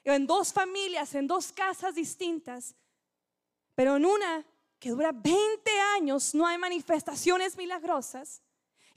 en 0.04 0.26
dos 0.26 0.52
familias, 0.52 1.14
en 1.14 1.28
dos 1.28 1.52
casas 1.52 1.94
distintas, 1.94 2.74
pero 3.76 3.98
en 3.98 4.06
una 4.08 4.44
que 4.80 4.90
dura 4.90 5.12
20 5.12 5.80
años 5.96 6.34
no 6.34 6.48
hay 6.48 6.58
manifestaciones 6.58 7.56
milagrosas. 7.56 8.42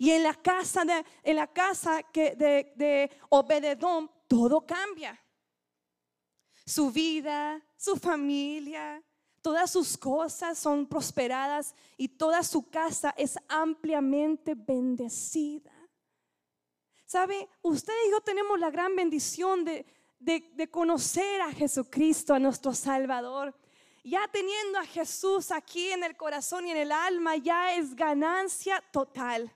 Y 0.01 0.13
en 0.13 0.23
la 0.23 0.33
casa 0.33 0.83
de, 0.83 1.05
en 1.23 1.37
la 1.37 1.47
casa 1.47 2.01
de, 2.15 2.73
de 2.75 3.77
todo 4.27 4.65
cambia. 4.67 5.23
Su 6.65 6.91
vida, 6.91 7.63
su 7.77 7.97
familia, 7.97 9.05
todas 9.43 9.71
sus 9.71 9.99
cosas 9.99 10.59
son 10.59 10.87
prosperadas 10.87 11.75
y 11.99 12.09
toda 12.09 12.43
su 12.45 12.71
casa 12.71 13.15
es 13.15 13.39
ampliamente 13.47 14.55
bendecida. 14.55 15.71
¿Sabe? 17.05 17.51
Usted 17.61 17.93
y 18.09 18.11
yo 18.11 18.23
tenemos 18.23 18.59
la 18.59 18.71
gran 18.71 18.97
bendición 18.97 19.67
de, 19.67 19.85
de 20.19 20.71
conocer 20.71 21.43
a 21.43 21.53
Jesucristo, 21.53 22.33
a 22.33 22.39
nuestro 22.39 22.73
Salvador 22.73 23.55
ya 24.03 24.27
teniendo 24.33 24.79
a 24.79 24.87
Jesús 24.87 25.51
aquí 25.51 25.91
en 25.91 26.05
el 26.05 26.17
corazón 26.17 26.67
y 26.67 26.71
en 26.71 26.79
el 26.79 26.91
alma, 26.91 27.37
ya 27.37 27.75
es 27.75 27.95
ganancia 27.95 28.83
total. 28.91 29.55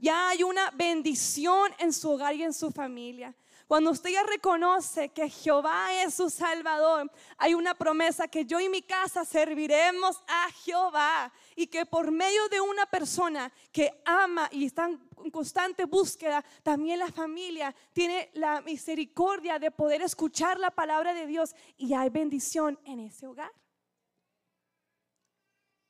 Ya 0.00 0.30
hay 0.30 0.42
una 0.42 0.70
bendición 0.70 1.72
en 1.78 1.92
su 1.92 2.10
hogar 2.10 2.34
y 2.34 2.42
en 2.42 2.54
su 2.54 2.70
familia. 2.70 3.34
Cuando 3.66 3.90
usted 3.90 4.10
ya 4.10 4.24
reconoce 4.24 5.10
que 5.10 5.28
Jehová 5.28 5.94
es 6.02 6.14
su 6.14 6.28
Salvador, 6.28 7.08
hay 7.38 7.54
una 7.54 7.74
promesa 7.74 8.26
que 8.26 8.44
yo 8.44 8.58
y 8.58 8.68
mi 8.68 8.82
casa 8.82 9.24
serviremos 9.24 10.20
a 10.26 10.50
Jehová 10.64 11.32
y 11.54 11.68
que 11.68 11.86
por 11.86 12.10
medio 12.10 12.48
de 12.48 12.60
una 12.60 12.86
persona 12.86 13.52
que 13.70 14.02
ama 14.04 14.48
y 14.50 14.64
está 14.64 14.86
en 14.86 15.30
constante 15.30 15.84
búsqueda, 15.84 16.44
también 16.64 16.98
la 16.98 17.12
familia 17.12 17.72
tiene 17.92 18.30
la 18.34 18.60
misericordia 18.62 19.60
de 19.60 19.70
poder 19.70 20.02
escuchar 20.02 20.58
la 20.58 20.72
palabra 20.72 21.14
de 21.14 21.26
Dios 21.26 21.54
y 21.76 21.94
hay 21.94 22.08
bendición 22.08 22.76
en 22.84 22.98
ese 22.98 23.28
hogar. 23.28 23.52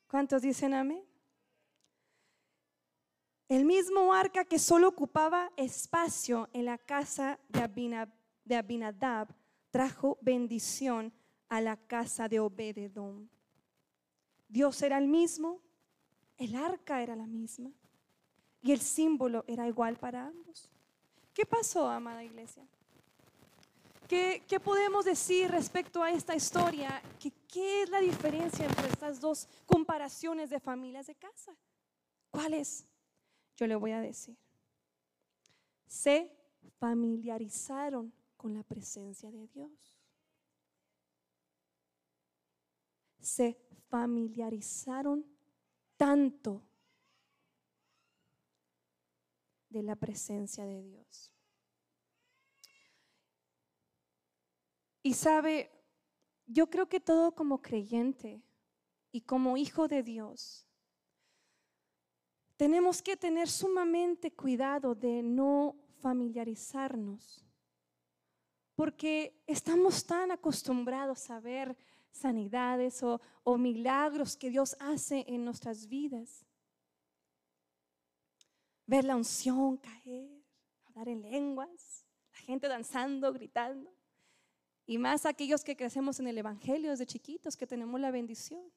¿Cuántos 0.07 0.43
dicen 0.43 0.75
amén? 0.75 1.10
El 3.51 3.65
mismo 3.65 4.15
arca 4.15 4.45
que 4.45 4.61
solo 4.61 4.87
ocupaba 4.87 5.51
espacio 5.57 6.49
en 6.53 6.67
la 6.67 6.79
casa 6.79 7.41
de 7.49 8.57
Abinadab 8.57 9.27
trajo 9.73 10.19
bendición 10.21 11.13
a 11.49 11.61
la 11.61 11.77
casa 11.77 12.29
de 12.29 12.39
Obededom. 12.39 13.29
Dios 14.49 14.81
era 14.83 14.99
el 14.99 15.09
mismo, 15.09 15.59
el 16.39 16.55
arca 16.55 17.03
era 17.03 17.17
la 17.17 17.27
misma 17.27 17.73
y 18.63 18.71
el 18.71 18.81
símbolo 18.81 19.45
era 19.49 19.67
igual 19.67 19.97
para 19.97 20.29
ambos. 20.29 20.71
¿Qué 21.35 21.45
pasó, 21.45 21.89
amada 21.89 22.23
iglesia? 22.23 22.65
¿Qué, 24.07 24.61
podemos 24.63 25.05
decir 25.05 25.51
respecto 25.51 26.05
a 26.05 26.13
esta 26.13 26.37
historia? 26.37 27.03
¿Qué 27.19 27.83
es 27.83 27.91
la 27.91 27.99
diferencia 27.99 28.65
entre 28.65 28.87
estas 28.87 29.19
dos 29.19 29.49
comparaciones 29.67 30.51
de 30.51 30.61
familias 30.61 31.09
de 31.09 31.17
casa? 31.17 31.53
¿Cuál 32.31 32.55
es? 32.55 32.87
Yo 33.61 33.67
le 33.67 33.77
voy 33.77 33.93
a 33.93 34.01
decir. 34.01 34.39
Se 35.87 36.35
familiarizaron 36.79 38.11
con 38.39 38.55
la 38.55 38.63
presencia 38.63 39.31
de 39.31 39.47
Dios. 39.49 39.71
Se 43.19 43.59
familiarizaron 43.91 45.27
tanto 45.99 46.63
de 49.69 49.83
la 49.83 49.95
presencia 49.95 50.65
de 50.65 50.83
Dios. 50.83 51.31
Y 55.03 55.13
sabe, 55.13 55.71
yo 56.47 56.71
creo 56.71 56.89
que 56.89 57.01
todo 57.01 57.35
como 57.35 57.61
creyente 57.61 58.43
y 59.13 59.21
como 59.21 59.59
hijo 59.59 59.87
de 59.87 60.03
Dios, 60.03 60.70
tenemos 62.61 63.01
que 63.01 63.17
tener 63.17 63.49
sumamente 63.49 64.31
cuidado 64.31 64.95
de 64.95 65.23
no 65.23 65.77
familiarizarnos, 66.03 67.43
porque 68.75 69.43
estamos 69.47 70.05
tan 70.05 70.31
acostumbrados 70.31 71.31
a 71.31 71.41
ver 71.41 71.75
sanidades 72.11 73.03
o, 73.03 73.19
milagros 73.57 74.37
que 74.37 74.51
Dios 74.51 74.77
hace 74.79 75.25
en 75.27 75.43
nuestras 75.43 75.89
vidas. 75.89 76.45
Ver 78.85 79.05
la 79.05 79.17
unción 79.17 79.79
caer, 79.79 80.45
hablar 80.85 81.09
en 81.09 81.23
lenguas, 81.23 82.05
la 82.31 82.41
gente 82.41 82.69
danzando, 82.69 83.33
gritando. 83.33 83.91
Y 84.85 84.99
más 84.99 85.25
aquellos 85.25 85.65
que 85.65 85.77
crecemos 85.77 86.21
en 86.21 86.27
el 86.27 86.37
Evangelio 86.37 86.91
desde 86.91 87.07
chiquitos, 87.07 87.57
que 87.57 87.67
tenemos 87.67 87.99
la 87.99 88.11
bendición. 88.11 88.71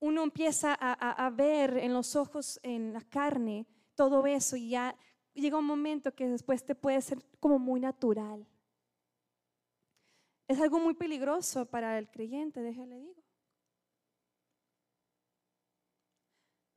Uno 0.00 0.22
empieza 0.22 0.74
a, 0.74 1.30
ver 1.30 1.76
en 1.78 1.92
los 1.92 2.14
ojos, 2.14 2.60
en 2.62 2.92
la 2.92 3.00
carne, 3.00 3.66
todo 3.96 4.26
eso 4.26 4.56
y 4.56 4.70
ya 4.70 4.96
llega 5.34 5.58
un 5.58 5.64
momento 5.64 6.14
que 6.14 6.28
después 6.28 6.64
te 6.64 6.76
puede 6.76 7.00
ser 7.00 7.18
como 7.40 7.58
muy 7.58 7.80
natural. 7.80 8.46
Es 10.46 10.60
algo 10.60 10.78
muy 10.78 10.94
peligroso 10.94 11.66
para 11.66 11.98
el 11.98 12.08
creyente, 12.08 12.62
déjale 12.62 13.00
digo. 13.00 13.24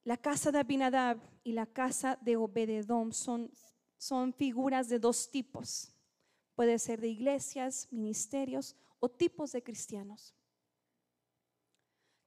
La 0.04 0.18
casa 0.18 0.52
de 0.52 0.60
Abinadab 0.60 1.20
y 1.44 1.54
la 1.54 1.68
casa 1.68 2.18
de 2.22 2.36
Obededom 2.36 3.12
son, 3.12 3.52
son 3.98 4.34
figuras 4.34 4.90
de 4.90 4.98
dos 4.98 5.30
tipos. 5.30 5.96
Puede 6.56 6.80
ser 6.80 7.00
de 7.00 7.10
iglesias, 7.10 7.88
ministerios 7.92 8.76
o 9.00 9.10
tipos 9.10 9.52
de 9.52 9.62
cristianos 9.62 10.36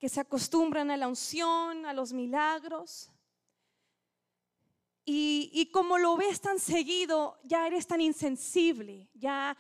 que 0.05 0.11
se 0.11 0.21
acostumbran 0.21 0.91
a 0.91 0.99
la 0.99 1.09
unción, 1.09 1.87
a 1.87 1.95
los 1.95 2.13
milagros. 2.13 3.11
Y, 5.03 5.49
y, 5.51 5.71
como 5.71 5.97
lo 5.97 6.15
ves 6.19 6.43
tan 6.43 6.59
seguido, 6.59 7.39
ya 7.43 7.67
eres 7.67 7.87
tan 7.87 8.03
insensible, 8.03 9.09
ya 9.15 9.57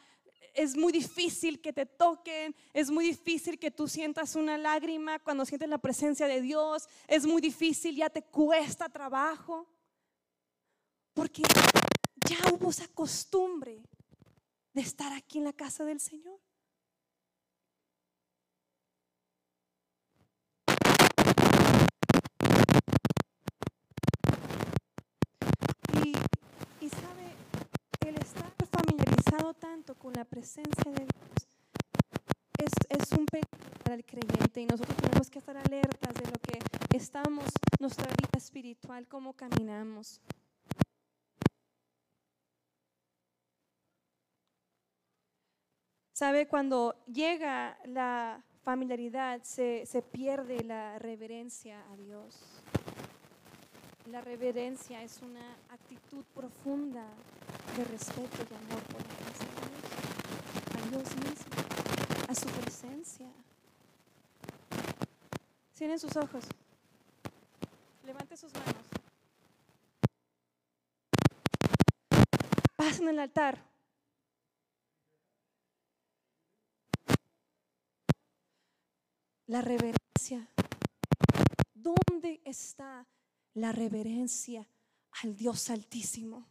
es 0.53 0.77
muy 0.77 0.93
difícil 0.93 1.63
que 1.63 1.73
te 1.73 1.87
toquen, 1.87 2.55
es 2.75 2.91
muy 2.91 3.07
difícil 3.07 3.59
que 3.59 3.71
tú 3.71 3.89
sientas 3.89 4.37
una 4.37 4.59
lágrima 4.59 5.19
cuando 5.19 5.47
sientes 5.47 5.67
la 5.67 5.79
presencia 5.79 6.27
de 6.27 6.43
Dios, 6.43 6.91
es 7.09 7.25
muy 7.25 7.41
difícil, 7.41 7.97
ya 7.97 8.11
te 8.11 8.21
cuesta 8.21 8.91
trabajo, 8.91 9.67
porque 11.15 11.41
ya 12.29 12.53
hubo 12.53 12.69
esa 12.69 12.87
costumbre 12.89 13.83
de 14.75 14.83
estar 14.83 15.11
aquí 15.15 15.39
en 15.39 15.45
la 15.45 15.55
casa 15.55 15.87
del 15.87 16.01
Señor. 16.01 16.39
Y, 26.81 26.89
sabe, 26.91 27.35
el 28.07 28.17
estar 28.17 28.53
tanto 29.55 29.95
con 29.97 30.13
la 30.13 30.25
presencia 30.25 30.93
de 30.93 31.07
Dios 31.07 31.49
es, 32.59 32.73
es 32.89 33.13
un 33.13 33.27
peligro 33.27 33.49
para 33.83 33.97
el 33.97 34.05
creyente 34.05 34.61
y 34.61 34.67
nosotros 34.67 34.97
tenemos 34.97 35.29
que 35.31 35.39
estar 35.39 35.57
alertas 35.57 36.15
de 36.15 36.25
lo 36.27 36.39
que 36.41 36.59
estamos, 36.97 37.45
nuestra 37.81 38.07
vida 38.07 38.31
espiritual, 38.37 39.07
cómo 39.09 39.33
caminamos. 39.35 40.21
Sabe, 46.13 46.47
cuando 46.47 46.95
llega 47.07 47.77
la 47.87 48.45
familiaridad, 48.63 49.43
se, 49.43 49.85
se, 49.85 50.01
pierde 50.01 50.63
la 50.63 50.99
reverencia 51.01 51.85
a 51.91 51.97
Dios. 51.97 52.63
La 54.11 54.21
reverencia 54.21 55.03
es 55.03 55.23
una 55.23 55.57
actitud 55.71 56.23
profunda 56.35 57.07
de 57.75 57.85
respeto 57.85 58.37
y 58.39 58.55
amor 58.55 58.83
por 58.83 59.01
la 59.01 59.15
Dios, 59.17 59.39
a 60.77 60.89
Dios 60.91 61.17
mismo, 61.17 62.29
a 62.29 62.35
su 62.35 62.47
presencia. 62.61 63.27
Cierren 65.75 65.99
sus 65.99 66.15
ojos. 66.17 66.45
Levante 68.05 68.37
sus 68.37 68.53
manos. 68.53 68.85
Pasen 72.77 73.09
el 73.09 73.19
altar. 73.19 73.59
La 79.47 79.63
reverencia. 79.63 80.47
¿Dónde 81.75 82.43
está 82.45 83.07
la 83.55 83.73
reverencia 83.73 84.69
al 85.23 85.35
Dios 85.35 85.71
Altísimo? 85.71 86.49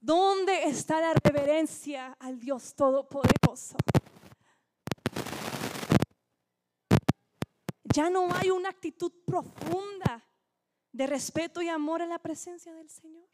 ¿Dónde 0.00 0.64
está 0.64 1.00
la 1.00 1.14
reverencia 1.14 2.16
al 2.20 2.38
Dios 2.38 2.74
Todopoderoso? 2.74 3.76
Ya 7.84 8.10
no 8.10 8.32
hay 8.34 8.50
una 8.50 8.68
actitud 8.68 9.12
profunda 9.24 10.24
de 10.92 11.06
respeto 11.06 11.60
y 11.62 11.68
amor 11.68 12.02
a 12.02 12.06
la 12.06 12.18
presencia 12.18 12.72
del 12.74 12.88
Señor. 12.88 13.28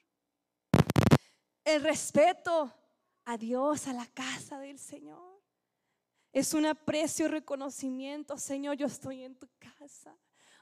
El 1.65 1.83
respeto 1.83 2.73
a 3.25 3.37
Dios, 3.37 3.87
a 3.87 3.93
la 3.93 4.07
casa 4.07 4.59
del 4.59 4.79
Señor. 4.79 5.43
Es 6.33 6.53
un 6.55 6.67
aprecio 6.67 7.27
y 7.27 7.29
reconocimiento, 7.29 8.37
Señor, 8.39 8.77
yo 8.77 8.87
estoy 8.87 9.23
en 9.23 9.37
tu 9.37 9.49
casa. 9.59 10.17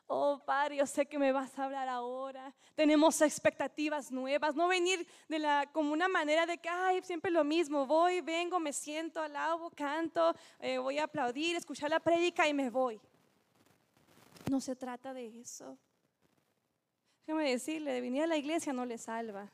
Oh, 0.06 0.42
Padre, 0.44 0.76
yo 0.76 0.86
sé 0.86 1.06
que 1.06 1.18
me 1.18 1.32
vas 1.32 1.58
a 1.58 1.64
hablar 1.64 1.88
ahora. 1.88 2.52
Tenemos 2.74 3.20
expectativas 3.20 4.12
nuevas. 4.12 4.54
No 4.54 4.68
venir 4.68 5.06
de 5.28 5.38
la, 5.38 5.66
como 5.72 5.92
una 5.92 6.08
manera 6.08 6.44
de 6.44 6.58
que, 6.58 6.68
ay, 6.68 7.00
siempre 7.02 7.30
lo 7.30 7.44
mismo. 7.44 7.86
Voy, 7.86 8.20
vengo, 8.20 8.60
me 8.60 8.72
siento, 8.72 9.20
alabo, 9.22 9.70
canto, 9.70 10.34
eh, 10.60 10.78
voy 10.78 10.98
a 10.98 11.04
aplaudir, 11.04 11.56
escuchar 11.56 11.90
la 11.90 12.00
prédica 12.00 12.46
y 12.46 12.54
me 12.54 12.68
voy. 12.68 13.00
No 14.50 14.60
se 14.60 14.76
trata 14.76 15.14
de 15.14 15.40
eso. 15.40 15.78
Déjame 17.26 17.50
decirle, 17.50 17.92
de 17.92 18.00
venir 18.00 18.24
a 18.24 18.26
la 18.26 18.36
iglesia 18.36 18.72
no 18.72 18.84
le 18.84 18.98
salva. 18.98 19.50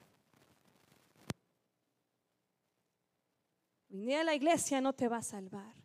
Venir 3.90 4.19
a 4.19 4.25
la 4.25 4.35
iglesia 4.35 4.81
no 4.81 4.93
te 4.93 5.07
va 5.07 5.19
a 5.19 5.23
salvar 5.23 5.77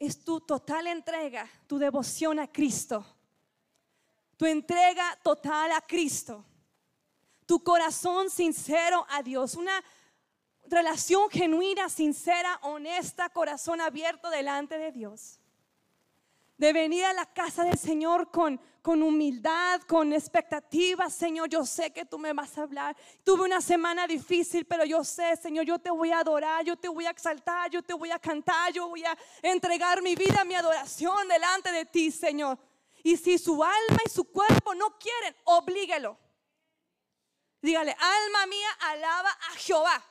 es 0.00 0.24
tu 0.24 0.40
total 0.40 0.88
entrega, 0.88 1.48
tu 1.68 1.78
devoción 1.78 2.40
a 2.40 2.50
Cristo. 2.50 3.06
Tu 4.36 4.46
entrega 4.46 5.16
total 5.22 5.70
a 5.72 5.80
Cristo. 5.82 6.44
Tu 7.46 7.62
corazón 7.62 8.30
sincero 8.30 9.06
a 9.10 9.22
Dios. 9.22 9.54
Una 9.54 9.84
relación 10.66 11.30
genuina, 11.30 11.88
sincera, 11.88 12.58
honesta, 12.62 13.28
corazón 13.28 13.80
abierto 13.80 14.30
delante 14.30 14.78
de 14.78 14.90
Dios 14.90 15.39
de 16.60 16.74
venir 16.74 17.02
a 17.06 17.14
la 17.14 17.24
casa 17.24 17.64
del 17.64 17.78
Señor 17.78 18.30
con, 18.30 18.60
con 18.82 19.02
humildad, 19.02 19.80
con 19.88 20.12
expectativas. 20.12 21.14
Señor, 21.14 21.48
yo 21.48 21.64
sé 21.64 21.90
que 21.90 22.04
tú 22.04 22.18
me 22.18 22.34
vas 22.34 22.58
a 22.58 22.64
hablar. 22.64 22.94
Tuve 23.24 23.44
una 23.44 23.62
semana 23.62 24.06
difícil, 24.06 24.66
pero 24.66 24.84
yo 24.84 25.02
sé, 25.02 25.36
Señor, 25.36 25.64
yo 25.64 25.78
te 25.78 25.90
voy 25.90 26.10
a 26.10 26.18
adorar, 26.18 26.62
yo 26.62 26.76
te 26.76 26.88
voy 26.88 27.06
a 27.06 27.10
exaltar, 27.12 27.70
yo 27.70 27.80
te 27.80 27.94
voy 27.94 28.10
a 28.10 28.18
cantar, 28.18 28.74
yo 28.74 28.90
voy 28.90 29.02
a 29.02 29.16
entregar 29.40 30.02
mi 30.02 30.14
vida, 30.14 30.44
mi 30.44 30.54
adoración 30.54 31.26
delante 31.28 31.72
de 31.72 31.86
ti, 31.86 32.10
Señor. 32.10 32.58
Y 33.02 33.16
si 33.16 33.38
su 33.38 33.64
alma 33.64 34.02
y 34.04 34.10
su 34.10 34.24
cuerpo 34.24 34.74
no 34.74 34.98
quieren, 34.98 35.34
oblíguelo. 35.44 36.18
Dígale, 37.62 37.96
alma 37.98 38.44
mía, 38.44 38.68
alaba 38.80 39.30
a 39.30 39.56
Jehová. 39.56 40.04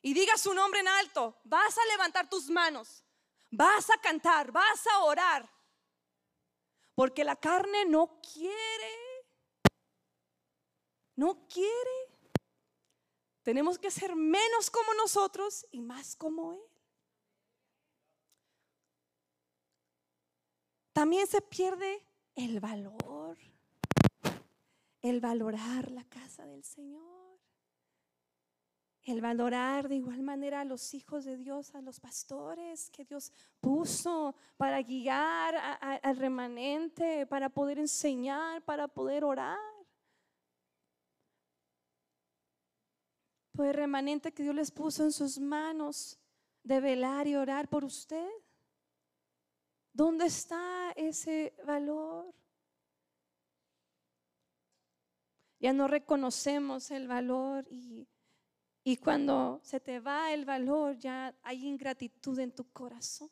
Y 0.00 0.14
diga 0.14 0.38
su 0.38 0.54
nombre 0.54 0.80
en 0.80 0.88
alto. 0.88 1.38
Vas 1.44 1.76
a 1.76 1.84
levantar 1.92 2.26
tus 2.26 2.48
manos. 2.48 3.04
Vas 3.50 3.90
a 3.90 3.98
cantar, 3.98 4.50
vas 4.50 4.86
a 4.86 5.00
orar. 5.00 5.57
Porque 6.98 7.22
la 7.22 7.36
carne 7.36 7.84
no 7.84 8.20
quiere. 8.20 9.24
No 11.14 11.46
quiere. 11.46 11.96
Tenemos 13.44 13.78
que 13.78 13.92
ser 13.92 14.16
menos 14.16 14.68
como 14.68 14.92
nosotros 14.94 15.64
y 15.70 15.80
más 15.80 16.16
como 16.16 16.54
Él. 16.54 16.60
También 20.92 21.28
se 21.28 21.40
pierde 21.40 22.04
el 22.34 22.58
valor, 22.58 23.38
el 25.00 25.20
valorar 25.20 25.92
la 25.92 26.02
casa 26.02 26.46
del 26.46 26.64
Señor 26.64 27.38
el 29.08 29.22
valorar 29.22 29.88
de 29.88 29.96
igual 29.96 30.22
manera 30.22 30.60
a 30.60 30.64
los 30.64 30.92
hijos 30.92 31.24
de 31.24 31.36
Dios, 31.36 31.74
a 31.74 31.80
los 31.80 31.98
pastores 31.98 32.90
que 32.90 33.04
Dios 33.04 33.32
puso 33.60 34.34
para 34.58 34.82
guiar 34.82 35.56
al 35.56 36.16
remanente, 36.16 37.26
para 37.26 37.48
poder 37.48 37.78
enseñar, 37.78 38.62
para 38.64 38.86
poder 38.86 39.24
orar. 39.24 39.58
Pues 43.52 43.70
el 43.70 43.74
remanente 43.74 44.32
que 44.32 44.42
Dios 44.42 44.54
les 44.54 44.70
puso 44.70 45.04
en 45.04 45.12
sus 45.12 45.38
manos 45.38 46.18
de 46.62 46.80
velar 46.80 47.26
y 47.26 47.34
orar 47.34 47.68
por 47.68 47.84
usted. 47.84 48.28
¿Dónde 49.92 50.26
está 50.26 50.92
ese 50.96 51.56
valor? 51.64 52.34
Ya 55.60 55.72
no 55.72 55.88
reconocemos 55.88 56.90
el 56.90 57.08
valor 57.08 57.66
y 57.70 58.06
y 58.84 58.96
cuando 58.96 59.60
se 59.62 59.80
te 59.80 60.00
va 60.00 60.32
el 60.32 60.44
valor, 60.44 60.96
ya 60.96 61.34
hay 61.42 61.66
ingratitud 61.66 62.38
en 62.38 62.52
tu 62.52 62.70
corazón. 62.72 63.30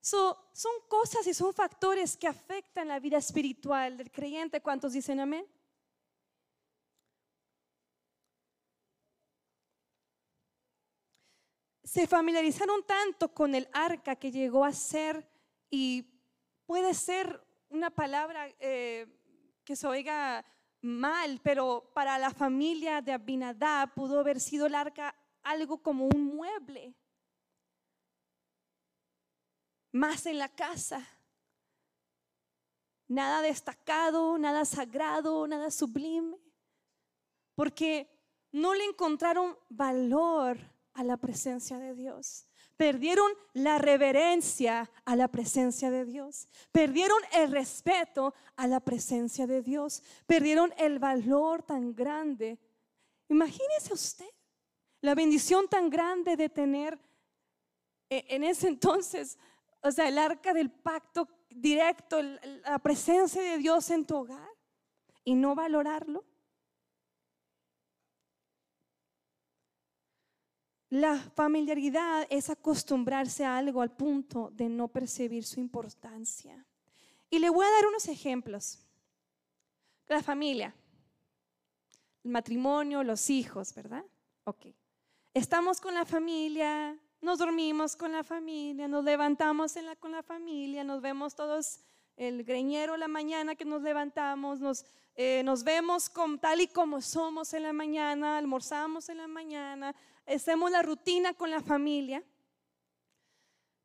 son 0.00 0.72
cosas 0.88 1.26
y 1.26 1.34
son 1.34 1.52
factores 1.52 2.16
que 2.16 2.28
afectan 2.28 2.88
la 2.88 3.00
vida 3.00 3.18
espiritual 3.18 3.96
del 3.96 4.10
creyente. 4.10 4.60
¿Cuántos 4.60 4.92
dicen 4.92 5.20
amén? 5.20 5.46
Se 11.84 12.06
familiarizaron 12.06 12.84
tanto 12.84 13.32
con 13.32 13.54
el 13.54 13.68
arca 13.72 14.16
que 14.16 14.30
llegó 14.30 14.64
a 14.64 14.72
ser, 14.72 15.28
y 15.70 16.04
puede 16.66 16.94
ser 16.94 17.42
una 17.68 17.90
palabra 17.90 18.48
eh, 18.60 19.06
que 19.64 19.76
se 19.76 19.86
oiga 19.86 20.44
mal, 20.86 21.40
pero 21.42 21.90
para 21.94 22.18
la 22.18 22.30
familia 22.30 23.02
de 23.02 23.12
Abinadab 23.12 23.92
pudo 23.94 24.20
haber 24.20 24.40
sido 24.40 24.66
el 24.66 24.74
arca 24.74 25.14
algo 25.42 25.82
como 25.82 26.06
un 26.06 26.24
mueble, 26.24 26.94
más 29.92 30.26
en 30.26 30.38
la 30.38 30.48
casa. 30.48 31.06
Nada 33.08 33.40
destacado, 33.40 34.36
nada 34.38 34.64
sagrado, 34.64 35.46
nada 35.46 35.70
sublime, 35.70 36.36
porque 37.54 38.10
no 38.50 38.74
le 38.74 38.84
encontraron 38.84 39.56
valor 39.68 40.58
a 40.92 41.04
la 41.04 41.16
presencia 41.16 41.78
de 41.78 41.94
Dios. 41.94 42.48
Perdieron 42.76 43.30
la 43.54 43.78
reverencia 43.78 44.90
a 45.04 45.16
la 45.16 45.28
presencia 45.28 45.90
de 45.90 46.04
Dios. 46.04 46.48
Perdieron 46.72 47.18
el 47.32 47.50
respeto 47.50 48.34
a 48.56 48.66
la 48.66 48.80
presencia 48.80 49.46
de 49.46 49.62
Dios. 49.62 50.02
Perdieron 50.26 50.74
el 50.76 50.98
valor 50.98 51.62
tan 51.62 51.94
grande. 51.94 52.58
Imagínese 53.28 53.94
usted 53.94 54.26
la 55.00 55.14
bendición 55.14 55.68
tan 55.68 55.88
grande 55.88 56.36
de 56.36 56.48
tener 56.48 56.98
e, 58.10 58.24
en 58.28 58.44
ese 58.44 58.68
entonces, 58.68 59.38
o 59.82 59.90
sea, 59.90 60.08
el 60.08 60.18
arca 60.18 60.52
del 60.52 60.70
pacto 60.70 61.28
directo, 61.48 62.20
la 62.22 62.78
presencia 62.78 63.40
de 63.40 63.58
Dios 63.58 63.90
en 63.90 64.04
tu 64.04 64.16
hogar 64.16 64.50
y 65.24 65.34
no 65.34 65.54
valorarlo. 65.54 66.24
La 70.88 71.18
familiaridad 71.18 72.26
es 72.30 72.48
acostumbrarse 72.48 73.44
a 73.44 73.56
algo 73.56 73.82
al 73.82 73.90
punto 73.90 74.50
de 74.52 74.68
no 74.68 74.88
percibir 74.88 75.44
su 75.44 75.58
importancia. 75.58 76.64
Y 77.28 77.38
le 77.40 77.50
voy 77.50 77.66
a 77.66 77.70
dar 77.70 77.86
unos 77.86 78.06
ejemplos. 78.08 78.78
La 80.06 80.22
familia, 80.22 80.72
el 82.22 82.30
matrimonio, 82.30 83.02
los 83.02 83.28
hijos, 83.30 83.74
¿verdad? 83.74 84.04
Ok. 84.44 84.66
Estamos 85.34 85.80
con 85.80 85.94
la 85.94 86.04
familia, 86.04 86.96
nos 87.20 87.38
dormimos 87.38 87.96
con 87.96 88.12
la 88.12 88.22
familia, 88.22 88.86
nos 88.86 89.04
levantamos 89.04 89.74
con 89.98 90.12
la 90.12 90.22
familia, 90.22 90.84
nos 90.84 91.02
vemos 91.02 91.34
todos 91.34 91.80
el 92.16 92.44
greñero 92.44 92.96
la 92.96 93.08
mañana 93.08 93.54
que 93.54 93.64
nos 93.64 93.82
levantamos, 93.82 94.60
nos, 94.60 94.84
eh, 95.14 95.42
nos 95.44 95.64
vemos 95.64 96.08
con, 96.08 96.38
tal 96.38 96.60
y 96.60 96.66
como 96.66 97.00
somos 97.00 97.52
en 97.52 97.64
la 97.64 97.72
mañana, 97.72 98.38
almorzamos 98.38 99.08
en 99.08 99.18
la 99.18 99.26
mañana, 99.26 99.94
hacemos 100.26 100.70
la 100.70 100.82
rutina 100.82 101.34
con 101.34 101.50
la 101.50 101.60
familia. 101.60 102.22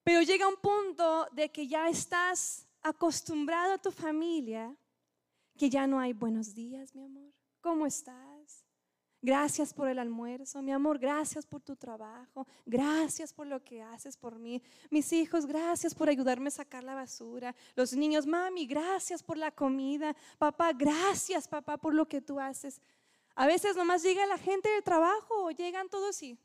Pero 0.04 0.22
llega 0.22 0.48
un 0.48 0.58
punto 0.58 1.28
de 1.32 1.52
que 1.52 1.68
ya 1.68 1.88
estás 1.88 2.68
acostumbrado 2.82 3.74
a 3.74 3.78
tu 3.78 3.92
familia, 3.92 4.76
que 5.58 5.70
ya 5.70 5.86
no 5.86 6.00
hay 6.00 6.14
buenos 6.14 6.54
días, 6.54 6.96
mi 6.96 7.04
amor. 7.04 7.32
¿Cómo 7.62 7.86
estás? 7.86 8.66
Gracias 9.24 9.72
por 9.72 9.88
el 9.88 10.00
almuerzo, 10.00 10.64
mi 10.64 10.72
amor. 10.72 10.98
Gracias 10.98 11.46
por 11.46 11.62
tu 11.62 11.76
trabajo. 11.76 12.48
Gracias 12.66 13.32
por 13.32 13.46
lo 13.46 13.64
que 13.64 13.84
haces 13.84 14.18
por 14.18 14.40
mí. 14.40 14.64
Mis 14.90 15.14
hijos, 15.14 15.46
gracias 15.46 15.94
por 15.94 16.10
ayudarme 16.10 16.48
a 16.48 16.52
sacar 16.52 16.84
la 16.84 16.96
basura. 16.96 17.56
Los 17.76 17.94
niños, 17.94 18.26
mami, 18.26 18.66
gracias 18.66 19.22
por 19.22 19.38
la 19.38 19.52
comida. 19.52 20.16
Papá, 20.40 20.74
gracias, 20.74 21.48
papá, 21.48 21.78
por 21.78 21.94
lo 21.94 22.08
que 22.08 22.20
tú 22.20 22.40
haces. 22.40 22.82
A 23.36 23.48
veces 23.48 23.76
nomás 23.76 24.04
llega 24.04 24.26
la 24.26 24.38
gente 24.38 24.70
del 24.70 24.84
trabajo 24.84 25.52
llegan 25.52 25.90
todos 25.90 26.22
y, 26.22 26.38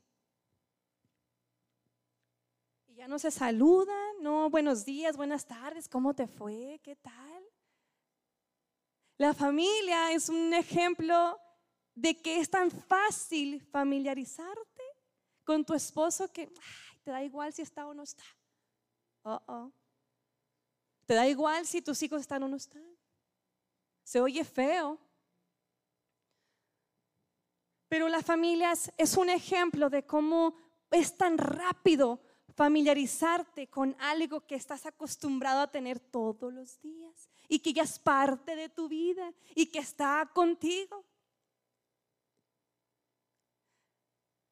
y 2.87 2.95
ya 2.95 3.09
no 3.09 3.19
se 3.19 3.31
saludan. 3.31 4.23
No, 4.23 4.51
buenos 4.51 4.85
días, 4.85 5.17
buenas 5.17 5.47
tardes, 5.47 5.89
¿cómo 5.89 6.15
te 6.15 6.27
fue? 6.27 6.81
¿Qué 6.83 6.97
tal? 6.97 7.45
La 9.19 9.33
familia 9.33 10.13
es 10.13 10.29
un 10.29 10.53
ejemplo 10.53 11.41
de 11.95 12.21
que 12.21 12.39
es 12.39 12.51
tan 12.51 12.71
fácil 12.71 13.63
familiarizarte 13.63 14.83
con 15.45 15.65
tu 15.65 15.73
esposo 15.73 16.31
que 16.31 16.53
te 17.03 17.11
da 17.11 17.23
igual 17.23 17.53
si 17.53 17.63
está 17.63 17.87
o 17.87 17.95
no 17.95 18.03
está. 18.03 18.25
Te 21.07 21.15
da 21.15 21.27
igual 21.27 21.67
si 21.67 21.81
tus 21.81 22.03
hijos 22.03 22.21
están 22.21 22.43
o 22.43 22.49
no 22.49 22.57
están. 22.57 22.85
Se 24.05 24.21
oye 24.21 24.45
feo. 24.45 24.99
Pero 27.89 28.09
la 28.09 28.23
familia 28.23 28.73
es 28.97 29.17
un 29.17 29.31
ejemplo 29.31 29.89
de 29.91 30.05
cómo 30.05 30.57
es 30.91 31.17
tan 31.17 31.39
rápido 31.39 32.21
familiarizarte 32.57 33.69
con 33.69 33.95
algo 33.99 34.47
que 34.47 34.55
estás 34.55 34.87
acostumbrado 34.87 35.61
a 35.61 35.71
tener 35.71 36.01
todos 36.01 36.53
los 36.53 36.81
días 36.81 37.29
y 37.49 37.59
que 37.59 37.73
ya 37.73 37.83
es 37.83 37.99
parte 37.99 38.57
de 38.57 38.71
tu 38.71 38.89
vida 38.89 39.33
y 39.55 39.67
que 39.67 39.79
está 39.79 40.29
contigo. 40.33 41.05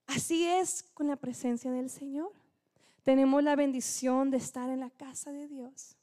Así 0.06 0.46
es 0.46 0.82
con 0.82 1.08
la 1.08 1.16
presencia 1.16 1.72
del 1.72 1.88
Señor. 1.88 2.30
Tenemos 3.02 3.42
la 3.42 3.56
bendición 3.56 4.30
de 4.30 4.36
estar 4.36 4.68
en 4.68 4.80
la 4.80 4.90
casa 4.90 5.32
de 5.32 5.48
Dios, 5.48 5.96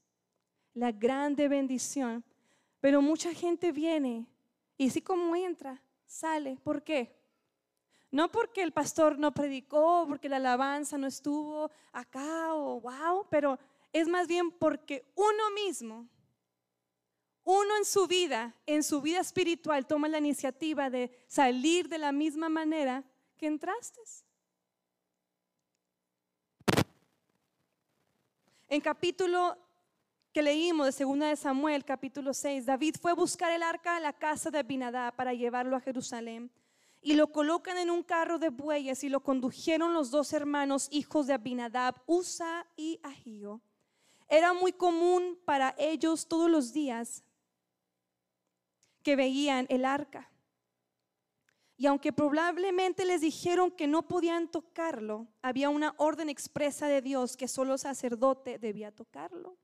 la 0.74 0.92
grande 0.92 1.48
bendición. 1.48 2.24
Pero 2.80 3.02
mucha 3.02 3.32
gente 3.34 3.72
viene 3.72 4.26
y 4.76 4.88
así 4.88 5.02
como 5.02 5.36
entra, 5.36 5.84
sale. 6.08 6.58
¿Por 6.64 6.84
qué? 6.84 7.21
No 8.12 8.30
porque 8.30 8.62
el 8.62 8.74
pastor 8.74 9.18
no 9.18 9.34
predicó, 9.34 10.06
porque 10.08 10.28
la 10.28 10.36
alabanza 10.36 10.98
no 10.98 11.08
estuvo 11.08 11.72
acá 11.94 12.54
o 12.54 12.82
wow, 12.82 13.26
pero 13.30 13.58
es 13.94 14.08
más 14.10 14.28
bien 14.28 14.52
porque 14.52 15.06
uno 15.16 15.50
mismo, 15.56 16.08
uno 17.46 17.78
en 17.78 17.86
su 17.86 18.08
vida, 18.08 18.54
en 18.66 18.84
su 18.84 19.02
vida 19.02 19.22
espiritual, 19.22 19.88
toma 19.88 20.10
la 20.10 20.18
iniciativa 20.18 20.90
de 20.90 21.10
salir 21.28 21.88
de 21.88 21.98
la 21.98 22.12
misma 22.12 22.50
manera 22.50 23.04
que 23.38 23.48
entraste. 23.48 24.02
En 28.68 28.80
capítulo 28.82 29.58
que 30.34 30.42
leímos 30.42 30.86
de 30.86 30.92
segunda 30.92 31.28
de 31.28 31.36
Samuel, 31.36 31.84
capítulo 31.84 32.34
6, 32.34 32.66
David 32.66 32.96
fue 33.02 33.12
a 33.12 33.16
buscar 33.16 33.52
el 33.52 33.64
arca 33.64 33.98
a 33.98 34.00
la 34.00 34.14
casa 34.14 34.50
de 34.50 34.60
Abinadab 34.60 35.16
para 35.16 35.34
llevarlo 35.34 35.76
a 35.76 35.82
Jerusalén. 35.82 36.52
Y 37.02 37.16
lo 37.16 37.32
colocan 37.32 37.78
en 37.78 37.90
un 37.90 38.04
carro 38.04 38.38
de 38.38 38.50
bueyes 38.50 39.04
y 39.04 39.10
lo 39.10 39.22
condujeron 39.22 39.94
los 39.94 40.12
dos 40.12 40.34
hermanos, 40.34 40.88
hijos 40.92 41.28
de 41.28 41.34
Abinadab, 41.34 41.96
Usa 42.06 42.68
y 42.76 43.00
Ahío. 43.02 43.62
Era 44.28 44.54
muy 44.54 44.72
común 44.72 45.40
para 45.44 45.76
ellos 45.78 46.28
todos 46.28 46.50
los 46.50 46.72
días 46.72 47.24
que 49.04 49.16
veían 49.16 49.66
el 49.70 49.84
arca 49.84 50.32
y 51.82 51.88
aunque 51.88 52.14
probablemente 52.14 53.06
les 53.06 53.22
dijeron 53.22 53.72
que 53.72 53.88
no 53.88 54.08
podían 54.08 54.52
tocarlo, 54.52 55.26
había 55.42 55.72
una 55.72 55.96
orden 55.98 56.30
expresa 56.30 56.88
de 56.88 57.02
Dios 57.02 57.36
que 57.36 57.48
solo 57.48 57.76
sacerdote 57.80 58.60
debía 58.60 58.92
tocarlo. 58.92 59.58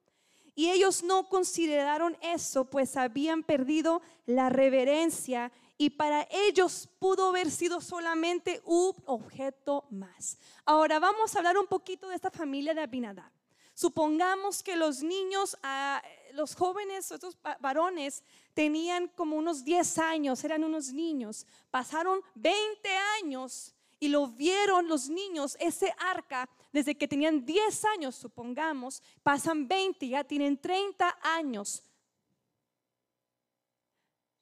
Y 0.56 0.72
ellos 0.72 1.04
no 1.04 1.30
consideraron 1.30 2.18
eso, 2.24 2.66
pues 2.66 2.98
habían 2.98 3.44
perdido 3.44 4.02
la 4.26 4.50
reverencia 4.50 5.52
y 5.78 5.92
para 5.92 6.28
ellos 6.32 6.90
pudo 7.00 7.30
haber 7.30 7.52
sido 7.52 7.82
solamente 7.82 8.62
un 8.66 8.94
objeto 9.06 9.86
más. 9.92 10.38
Ahora 10.66 11.00
vamos 11.00 11.36
a 11.36 11.40
hablar 11.40 11.58
un 11.58 11.68
poquito 11.68 12.10
de 12.10 12.16
esta 12.16 12.32
familia 12.32 12.74
de 12.74 12.82
Abinadab. 12.82 13.32
Supongamos 13.74 14.64
que 14.64 14.76
los 14.76 15.04
niños, 15.04 15.56
ah, 15.62 16.02
los 16.34 16.56
jóvenes, 16.56 17.12
estos 17.12 17.38
varones, 17.60 18.24
tenían 18.56 19.08
como 19.10 19.36
unos 19.36 19.64
10 19.64 20.00
años, 20.00 20.44
eran 20.44 20.64
unos 20.64 20.92
niños. 20.92 21.46
Pasaron 21.70 22.22
20 22.34 22.90
años 23.22 23.76
y 24.00 24.08
lo 24.08 24.28
vieron 24.28 24.88
los 24.88 25.10
niños, 25.10 25.56
ese 25.60 25.94
arca, 26.00 26.50
desde 26.72 26.96
que 26.96 27.08
tenían 27.08 27.46
10 27.46 27.86
años, 27.86 28.16
supongamos, 28.16 29.02
pasan 29.24 29.68
20, 29.68 30.08
ya 30.08 30.24
tienen 30.24 30.58
30 30.60 31.18
años. 31.22 31.84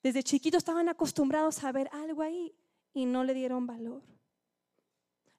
Desde 0.06 0.22
chiquitos 0.22 0.60
estaban 0.60 0.88
acostumbrados 0.88 1.64
a 1.64 1.72
ver 1.72 1.90
algo 1.92 2.22
ahí 2.22 2.54
y 2.94 3.08
no 3.08 3.24
le 3.24 3.34
dieron 3.34 3.66
valor. 3.66 4.04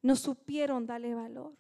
No 0.02 0.16
supieron 0.16 0.88
darle 0.88 1.14
valor. 1.14 1.54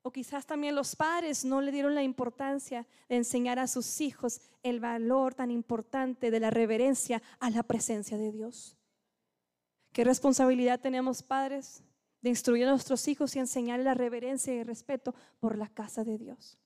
O 0.00 0.10
quizás 0.10 0.46
también 0.46 0.74
los 0.74 0.96
padres 0.96 1.44
no 1.44 1.60
le 1.60 1.70
dieron 1.70 1.94
la 1.94 2.02
importancia 2.02 2.86
de 3.10 3.16
enseñar 3.16 3.58
a 3.58 3.66
sus 3.66 4.00
hijos 4.00 4.40
el 4.62 4.80
valor 4.80 5.34
tan 5.34 5.50
importante 5.50 6.30
de 6.30 6.40
la 6.40 6.48
reverencia 6.48 7.22
a 7.38 7.50
la 7.50 7.62
presencia 7.62 8.16
de 8.16 8.32
Dios. 8.32 8.74
¿Qué 9.92 10.02
responsabilidad 10.02 10.80
tenemos 10.80 11.22
padres 11.22 11.84
de 12.22 12.30
instruir 12.30 12.68
a 12.68 12.70
nuestros 12.70 13.06
hijos 13.06 13.36
y 13.36 13.38
enseñar 13.38 13.80
la 13.80 13.92
reverencia 13.92 14.54
y 14.54 14.60
el 14.60 14.66
respeto 14.66 15.14
por 15.40 15.58
la 15.58 15.68
casa 15.68 16.04
de 16.04 16.16
Dios? 16.16 16.56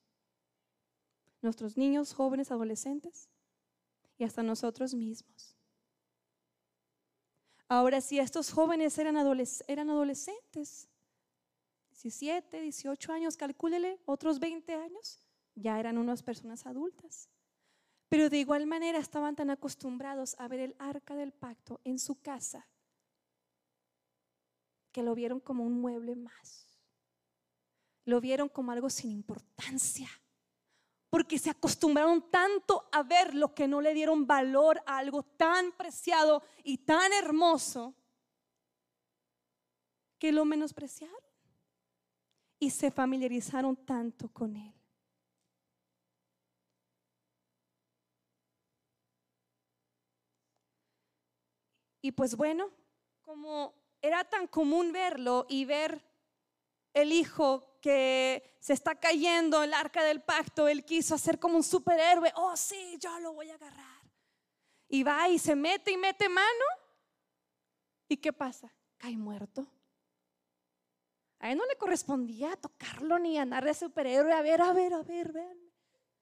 Nuestros 1.42 1.76
niños, 1.76 2.14
jóvenes, 2.14 2.52
adolescentes 2.52 3.28
y 4.18 4.24
hasta 4.24 4.42
nosotros 4.42 4.94
mismos. 4.94 5.56
Ahora, 7.68 8.00
si 8.00 8.18
estos 8.18 8.50
jóvenes 8.52 8.96
eran, 8.98 9.16
eran 9.66 9.90
adolescentes, 9.90 10.88
17, 11.90 12.60
18 12.60 13.12
años, 13.12 13.36
calcúlele, 13.36 14.00
otros 14.04 14.38
20 14.38 14.74
años, 14.74 15.20
ya 15.54 15.80
eran 15.80 15.98
unas 15.98 16.22
personas 16.22 16.66
adultas. 16.66 17.28
Pero 18.08 18.30
de 18.30 18.38
igual 18.38 18.66
manera 18.66 18.98
estaban 18.98 19.34
tan 19.34 19.50
acostumbrados 19.50 20.36
a 20.38 20.46
ver 20.46 20.60
el 20.60 20.76
arca 20.78 21.16
del 21.16 21.32
pacto 21.32 21.80
en 21.84 21.98
su 21.98 22.20
casa 22.20 22.68
que 24.92 25.02
lo 25.02 25.14
vieron 25.14 25.40
como 25.40 25.62
un 25.62 25.78
mueble 25.78 26.16
más. 26.16 26.66
Lo 28.06 28.20
vieron 28.20 28.48
como 28.48 28.72
algo 28.72 28.88
sin 28.88 29.10
importancia. 29.10 30.08
Porque 31.10 31.38
se 31.38 31.50
acostumbraron 31.50 32.30
tanto 32.30 32.88
a 32.92 33.02
ver 33.02 33.34
lo 33.34 33.54
que 33.54 33.68
no 33.68 33.80
le 33.80 33.94
dieron 33.94 34.26
valor 34.26 34.82
a 34.86 34.98
algo 34.98 35.22
tan 35.22 35.72
preciado 35.72 36.42
y 36.64 36.78
tan 36.78 37.12
hermoso 37.12 37.94
que 40.18 40.32
lo 40.32 40.44
menospreciaron 40.44 41.16
y 42.58 42.70
se 42.70 42.90
familiarizaron 42.90 43.76
tanto 43.76 44.28
con 44.28 44.56
él. 44.56 44.72
Y 52.00 52.12
pues 52.12 52.36
bueno, 52.36 52.70
como 53.22 53.74
era 54.00 54.22
tan 54.22 54.46
común 54.46 54.92
verlo 54.92 55.44
y 55.48 55.64
ver 55.64 56.04
el 56.94 57.12
hijo 57.12 57.75
que 57.86 58.42
se 58.58 58.72
está 58.72 58.96
cayendo 58.96 59.62
el 59.62 59.72
arca 59.72 60.02
del 60.02 60.20
pacto, 60.20 60.66
él 60.66 60.84
quiso 60.84 61.14
hacer 61.14 61.38
como 61.38 61.54
un 61.56 61.62
superhéroe, 61.62 62.32
oh 62.34 62.56
sí, 62.56 62.98
yo 62.98 63.16
lo 63.20 63.32
voy 63.32 63.48
a 63.48 63.54
agarrar. 63.54 64.02
Y 64.88 65.04
va 65.04 65.28
y 65.28 65.38
se 65.38 65.54
mete 65.54 65.92
y 65.92 65.96
mete 65.96 66.28
mano. 66.28 66.64
¿Y 68.08 68.16
qué 68.16 68.32
pasa? 68.32 68.74
Cae 68.98 69.16
muerto. 69.16 69.68
A 71.38 71.52
él 71.52 71.58
no 71.58 71.64
le 71.64 71.76
correspondía 71.76 72.56
tocarlo 72.56 73.20
ni 73.20 73.38
andar 73.38 73.64
de 73.64 73.72
superhéroe. 73.72 74.32
A 74.32 74.42
ver, 74.42 74.62
a 74.62 74.72
ver, 74.72 74.92
a 74.92 75.02
ver, 75.04 75.30
vean. 75.30 75.58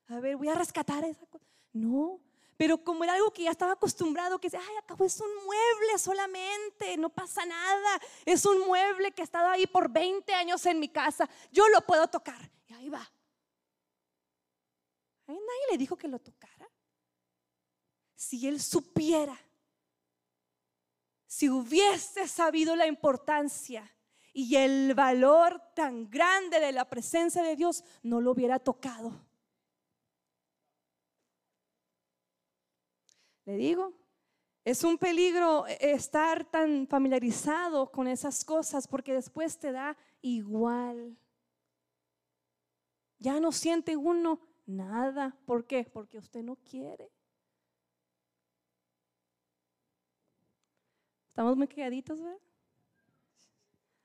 A 0.09 0.21
ver, 0.21 0.37
voy 0.37 0.49
a 0.49 0.55
rescatar 0.55 1.03
esa 1.05 1.25
cosa. 1.25 1.47
No, 1.73 2.21
pero 2.57 2.83
como 2.83 3.05
era 3.05 3.15
algo 3.15 3.33
que 3.33 3.43
ya 3.43 3.51
estaba 3.51 3.73
acostumbrado, 3.73 4.39
que 4.39 4.49
dice, 4.49 4.59
ay, 4.59 4.77
acabo 4.77 5.05
es 5.05 5.21
un 5.21 5.35
mueble 5.45 5.99
solamente, 5.99 6.97
no 6.97 7.09
pasa 7.09 7.45
nada. 7.45 8.01
Es 8.25 8.47
un 8.47 8.61
mueble 8.67 9.13
que 9.13 9.23
ha 9.23 9.25
estado 9.25 9.49
ahí 9.49 9.67
por 9.67 9.91
20 9.91 10.33
años 10.35 10.65
en 10.67 10.79
mi 10.79 10.89
casa. 10.89 11.29
Yo 11.51 11.69
lo 11.69 11.81
puedo 11.81 12.07
tocar. 12.09 12.51
Y 12.69 12.75
ahí 12.75 12.89
va. 12.89 13.11
Ahí 15.27 15.35
nadie 15.35 15.73
le 15.73 15.79
dijo 15.79 15.97
que 15.97 16.07
lo 16.07 16.19
tocara. 16.19 16.71
Si 18.15 18.47
él 18.47 18.61
supiera, 18.61 19.37
si 21.27 21.51
hubiese 21.51 22.29
sabido 22.29 22.77
la 22.77 22.87
importancia 22.87 23.91
y 24.33 24.55
el 24.57 24.95
valor 24.95 25.61
tan 25.75 26.09
grande 26.09 26.61
de 26.61 26.73
la 26.73 26.89
presencia 26.89 27.43
de 27.43 27.57
Dios, 27.57 27.83
no 28.03 28.21
lo 28.21 28.31
hubiera 28.31 28.61
tocado. 28.61 29.24
Le 33.47 33.57
digo, 33.57 33.93
es 34.65 34.83
un 34.85 34.97
peligro 34.97 35.67
estar 35.67 36.45
tan 36.51 36.87
familiarizado 36.87 37.91
con 37.91 38.09
esas 38.09 38.45
cosas 38.45 38.89
porque 38.89 39.13
después 39.13 39.59
te 39.59 39.73
da 39.73 39.97
igual. 40.23 41.17
Ya 43.19 43.41
no 43.41 43.53
siente 43.53 43.97
uno 43.97 44.41
nada. 44.67 45.37
¿Por 45.45 45.67
qué? 45.67 45.85
Porque 45.85 46.19
usted 46.19 46.43
no 46.43 46.57
quiere. 46.57 47.11
Estamos 51.29 51.57
muy 51.57 51.67
quedaditos, 51.67 52.21
¿verdad? 52.21 52.39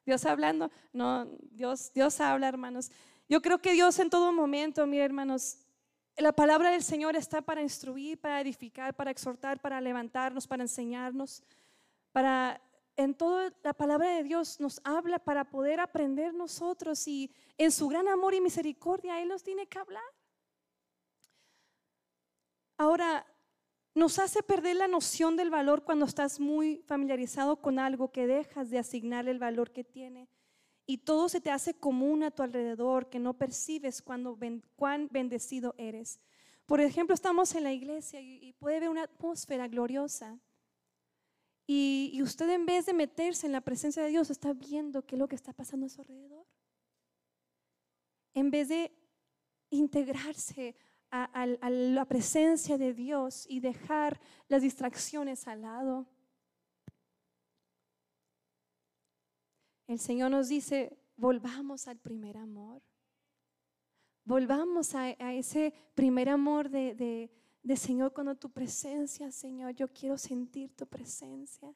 Dios 0.05 0.25
hablando. 0.25 0.71
No, 0.91 1.25
Dios, 1.51 1.93
Dios 1.93 2.19
habla, 2.19 2.47
hermanos. 2.47 2.91
Yo 3.29 3.41
creo 3.41 3.61
que 3.61 3.73
Dios 3.73 3.99
en 3.99 4.09
todo 4.09 4.33
momento, 4.33 4.85
mire, 4.87 5.05
hermanos, 5.05 5.68
la 6.19 6.33
palabra 6.33 6.71
del 6.71 6.83
Señor 6.83 7.15
está 7.15 7.41
para 7.41 7.61
instruir, 7.61 8.19
para 8.19 8.41
edificar, 8.41 8.93
para 8.93 9.11
exhortar, 9.11 9.59
para 9.59 9.79
levantarnos, 9.79 10.47
para 10.47 10.63
enseñarnos, 10.63 11.43
para 12.11 12.61
en 12.97 13.13
toda 13.15 13.53
la 13.63 13.73
palabra 13.73 14.09
de 14.15 14.23
Dios 14.23 14.59
nos 14.59 14.81
habla 14.83 15.19
para 15.19 15.49
poder 15.49 15.79
aprender 15.79 16.33
nosotros 16.33 17.07
y 17.07 17.31
en 17.57 17.71
su 17.71 17.87
gran 17.87 18.09
amor 18.09 18.33
y 18.33 18.41
misericordia 18.41 19.21
Él 19.21 19.29
nos 19.29 19.41
tiene 19.41 19.67
que 19.67 19.79
hablar. 19.79 20.03
Ahora, 22.77 23.25
nos 23.95 24.19
hace 24.19 24.43
perder 24.43 24.75
la 24.75 24.87
noción 24.89 25.37
del 25.37 25.49
valor 25.49 25.83
cuando 25.85 26.05
estás 26.05 26.39
muy 26.39 26.83
familiarizado 26.87 27.61
con 27.61 27.79
algo 27.79 28.11
que 28.11 28.27
dejas 28.27 28.69
de 28.69 28.79
asignarle 28.79 29.31
el 29.31 29.39
valor 29.39 29.71
que 29.71 29.85
tiene 29.85 30.27
y 30.89 30.97
todo 30.97 31.29
se 31.29 31.39
te 31.39 31.51
hace 31.51 31.75
común 31.75 32.23
a 32.23 32.31
tu 32.31 32.41
alrededor 32.41 33.11
que 33.11 33.19
no 33.19 33.37
percibes 33.37 34.01
cuando 34.01 34.35
cuán 34.75 35.07
bendecido 35.11 35.75
eres. 35.77 36.19
Por 36.65 36.81
ejemplo, 36.81 37.13
estamos 37.13 37.53
en 37.53 37.63
la 37.63 37.71
iglesia 37.71 38.19
y, 38.19 38.53
puede 38.53 38.79
ver 38.79 38.89
una 38.89 39.03
atmósfera 39.03 39.67
gloriosa. 39.67 40.39
Y, 41.67 42.09
y, 42.11 42.23
usted 42.23 42.49
en 42.49 42.65
vez 42.65 42.87
de 42.87 42.93
meterse 42.93 43.45
en 43.45 43.51
la 43.51 43.61
presencia 43.61 44.01
de 44.01 44.09
Dios 44.09 44.31
está 44.31 44.53
viendo 44.53 45.05
qué 45.05 45.13
es 45.13 45.19
lo 45.19 45.27
que 45.27 45.35
está 45.35 45.53
pasando 45.53 45.85
a 45.85 45.89
su 45.89 46.01
alrededor. 46.01 46.47
En 48.33 48.49
vez 48.49 48.69
de 48.69 48.91
integrarse 49.69 50.75
a 51.11 51.45
la 51.45 52.05
presencia 52.05 52.79
de 52.79 52.95
Dios 52.95 53.45
y 53.47 53.59
dejar 53.59 54.19
las 54.47 54.63
distracciones 54.63 55.47
al 55.47 55.61
lado. 55.61 56.07
El 59.89 59.97
Señor 59.97 60.29
nos 60.29 60.49
dice, 60.49 60.95
volvamos 61.17 61.87
al 61.87 61.97
primer 61.97 62.37
amor. 62.37 62.79
Volvamos 64.23 64.93
a, 64.93 65.09
ese 65.09 65.73
primer 65.95 66.29
amor 66.29 66.69
de, 66.69 67.31
de, 67.63 67.75
Señor, 67.75 68.13
cuando 68.13 68.35
tu 68.35 68.51
presencia, 68.51 69.31
Señor, 69.31 69.73
yo 69.73 69.91
quiero 69.91 70.15
sentir 70.15 70.75
tu 70.75 70.85
presencia. 70.85 71.73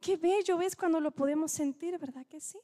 Qué 0.00 0.18
bello 0.18 0.58
ves 0.58 0.76
cuando 0.76 1.00
lo 1.00 1.12
podemos 1.12 1.50
sentir, 1.50 1.98
¿verdad 1.98 2.26
que 2.26 2.40
sí? 2.40 2.60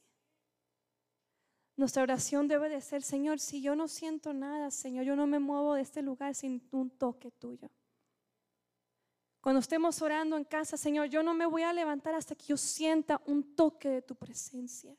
Nuestra 1.75 2.03
oración 2.03 2.47
debe 2.47 2.69
de 2.69 2.79
ser, 2.79 3.01
Señor, 3.01 3.39
si 3.39 3.63
yo 3.63 3.75
no 3.75 3.87
siento 3.87 4.31
nada, 4.31 4.69
Señor, 4.69 5.05
yo 5.05 5.15
no 5.15 5.25
me 5.25 5.39
muevo 5.39 5.73
de 5.73 5.81
este 5.81 6.03
lugar 6.03 6.35
sin 6.35 6.61
un 6.69 6.91
toque 6.91 7.31
tuyo. 7.31 7.71
Cuando 9.47 9.61
estemos 9.61 10.01
orando 10.01 10.35
en 10.35 10.43
casa, 10.43 10.75
Señor, 10.75 11.07
yo 11.07 11.23
no 11.23 11.33
me 11.33 11.45
voy 11.45 11.63
a 11.63 11.71
levantar 11.71 12.13
hasta 12.13 12.35
que 12.35 12.47
yo 12.47 12.57
sienta 12.57 13.21
un 13.25 13.55
toque 13.55 13.87
de 13.87 14.01
tu 14.01 14.13
presencia. 14.13 14.93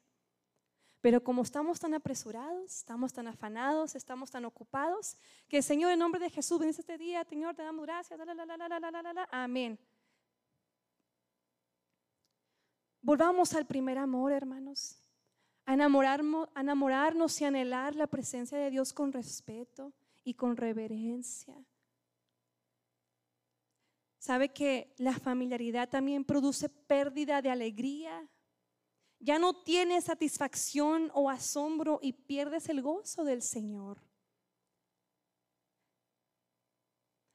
Pero 1.03 1.23
como 1.23 1.43
estamos 1.43 1.79
tan 1.79 1.93
apresurados, 1.93 2.77
estamos 2.77 3.13
tan 3.13 3.29
afanados, 3.29 3.95
estamos 3.95 4.31
tan 4.31 4.47
ocupados, 4.47 5.19
que 5.49 5.61
Señor, 5.61 5.93
en 5.93 5.99
nombre 5.99 6.19
de 6.19 6.31
Jesús, 6.31 6.59
bendice 6.59 6.81
este 6.81 6.97
día, 6.97 7.23
Señor, 7.25 7.55
te 7.55 7.63
damos 7.63 7.85
gracias. 7.85 8.19
Amén. 9.31 9.79
Volvamos 13.03 13.53
al 13.53 13.67
primer 13.67 13.99
amor, 13.99 14.33
hermanos. 14.33 14.97
A 15.67 15.75
enamorarnos 15.75 17.41
y 17.43 17.45
anhelar 17.45 17.95
la 17.95 18.07
presencia 18.07 18.57
de 18.57 18.71
Dios 18.71 18.95
con 18.95 19.13
respeto 19.13 19.93
y 20.25 20.33
con 20.33 20.57
reverencia. 20.57 21.55
¿Sabe 24.29 24.51
que 24.51 24.93
la 24.99 25.19
familiaridad 25.19 25.89
también 25.89 26.23
produce 26.23 26.69
pérdida 26.69 27.41
de 27.41 27.49
alegría? 27.49 28.29
Ya 29.21 29.39
no 29.39 29.55
tienes 29.55 30.05
satisfacción 30.05 31.11
o 31.15 31.31
asombro 31.31 31.99
y 32.03 32.13
pierdes 32.13 32.69
el 32.69 32.83
gozo 32.83 33.25
del 33.25 33.41
Señor. 33.41 34.03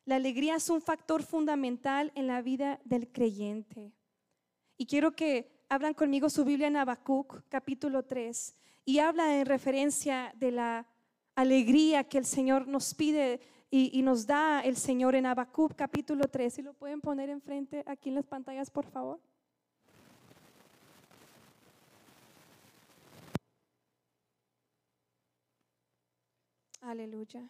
La 0.06 0.18
alegría 0.18 0.58
es 0.58 0.70
un 0.70 0.84
factor 0.84 1.24
fundamental 1.24 2.12
en 2.14 2.28
la 2.28 2.44
vida 2.44 2.80
del 2.86 3.12
creyente. 3.12 3.92
Y 4.78 4.86
quiero 4.86 5.16
que 5.16 5.66
abran 5.70 5.96
conmigo 5.96 6.30
su 6.30 6.46
Biblia 6.46 6.68
en 6.68 6.78
Habacuc, 6.78 7.42
capítulo 7.50 8.04
3, 8.04 8.56
y 8.86 9.00
habla 9.00 9.40
en 9.40 9.48
referencia 9.48 10.32
de 10.38 10.52
la 10.52 10.88
alegría 11.34 12.04
que 12.04 12.20
el 12.20 12.26
Señor 12.26 12.68
nos 12.68 12.94
pide 12.94 13.40
y, 13.76 14.04
nos 14.04 14.28
da 14.28 14.62
el 14.62 14.76
Señor 14.76 15.16
en 15.16 15.26
Habacuc 15.26 15.74
capítulo 15.76 16.28
3. 16.28 16.54
Si 16.54 16.62
lo 16.62 16.74
pueden 16.74 17.02
poner 17.02 17.32
enfrente 17.32 17.84
aquí 17.88 18.10
en 18.10 18.16
las 18.16 18.28
pantallas, 18.28 18.70
por 18.70 18.86
favor. 18.86 19.20
Aleluya. 26.82 27.50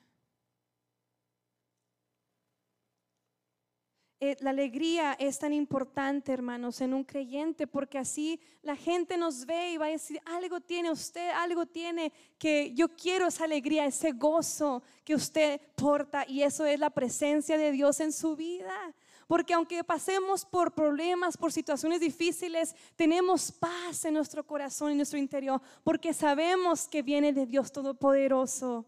La 4.40 4.52
alegría 4.52 5.14
es 5.14 5.40
tan 5.40 5.54
importante, 5.54 6.32
hermanos, 6.32 6.82
en 6.82 6.94
un 6.94 7.04
creyente, 7.04 7.68
porque 7.68 7.98
así 7.98 8.40
la 8.62 8.76
gente 8.76 9.18
nos 9.18 9.46
ve 9.46 9.72
y 9.72 9.78
va 9.78 9.88
a 9.88 9.90
decir, 9.90 10.22
algo 10.26 10.62
tiene 10.62 10.92
usted, 10.92 11.30
algo 11.32 11.66
tiene 11.66 12.12
que 12.38 12.74
yo 12.74 12.96
quiero 12.96 13.28
esa 13.28 13.46
alegría, 13.46 13.86
ese 13.86 14.12
gozo 14.12 14.84
que 15.04 15.16
usted 15.16 15.60
porta, 15.76 16.26
y 16.28 16.44
eso 16.44 16.66
es 16.66 16.80
la 16.80 16.90
presencia 16.90 17.58
de 17.58 17.72
Dios 17.72 18.00
en 18.00 18.12
su 18.12 18.36
vida. 18.36 18.94
Porque 19.28 19.54
aunque 19.54 19.84
pasemos 19.84 20.46
por 20.46 20.74
problemas, 20.74 21.38
por 21.38 21.52
situaciones 21.52 22.00
difíciles, 22.00 22.76
tenemos 22.96 23.52
paz 23.52 24.06
en 24.06 24.14
nuestro 24.14 24.46
corazón 24.46 24.90
y 24.90 24.92
en 24.92 24.98
nuestro 24.98 25.20
interior, 25.20 25.62
porque 25.84 26.14
sabemos 26.14 26.88
que 26.88 27.02
viene 27.02 27.34
de 27.34 27.46
Dios 27.46 27.72
Todopoderoso. 27.72 28.86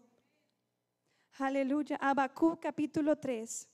Aleluya. 1.38 1.96
Habacuc 2.00 2.60
capítulo 2.60 3.16
3. 3.16 3.68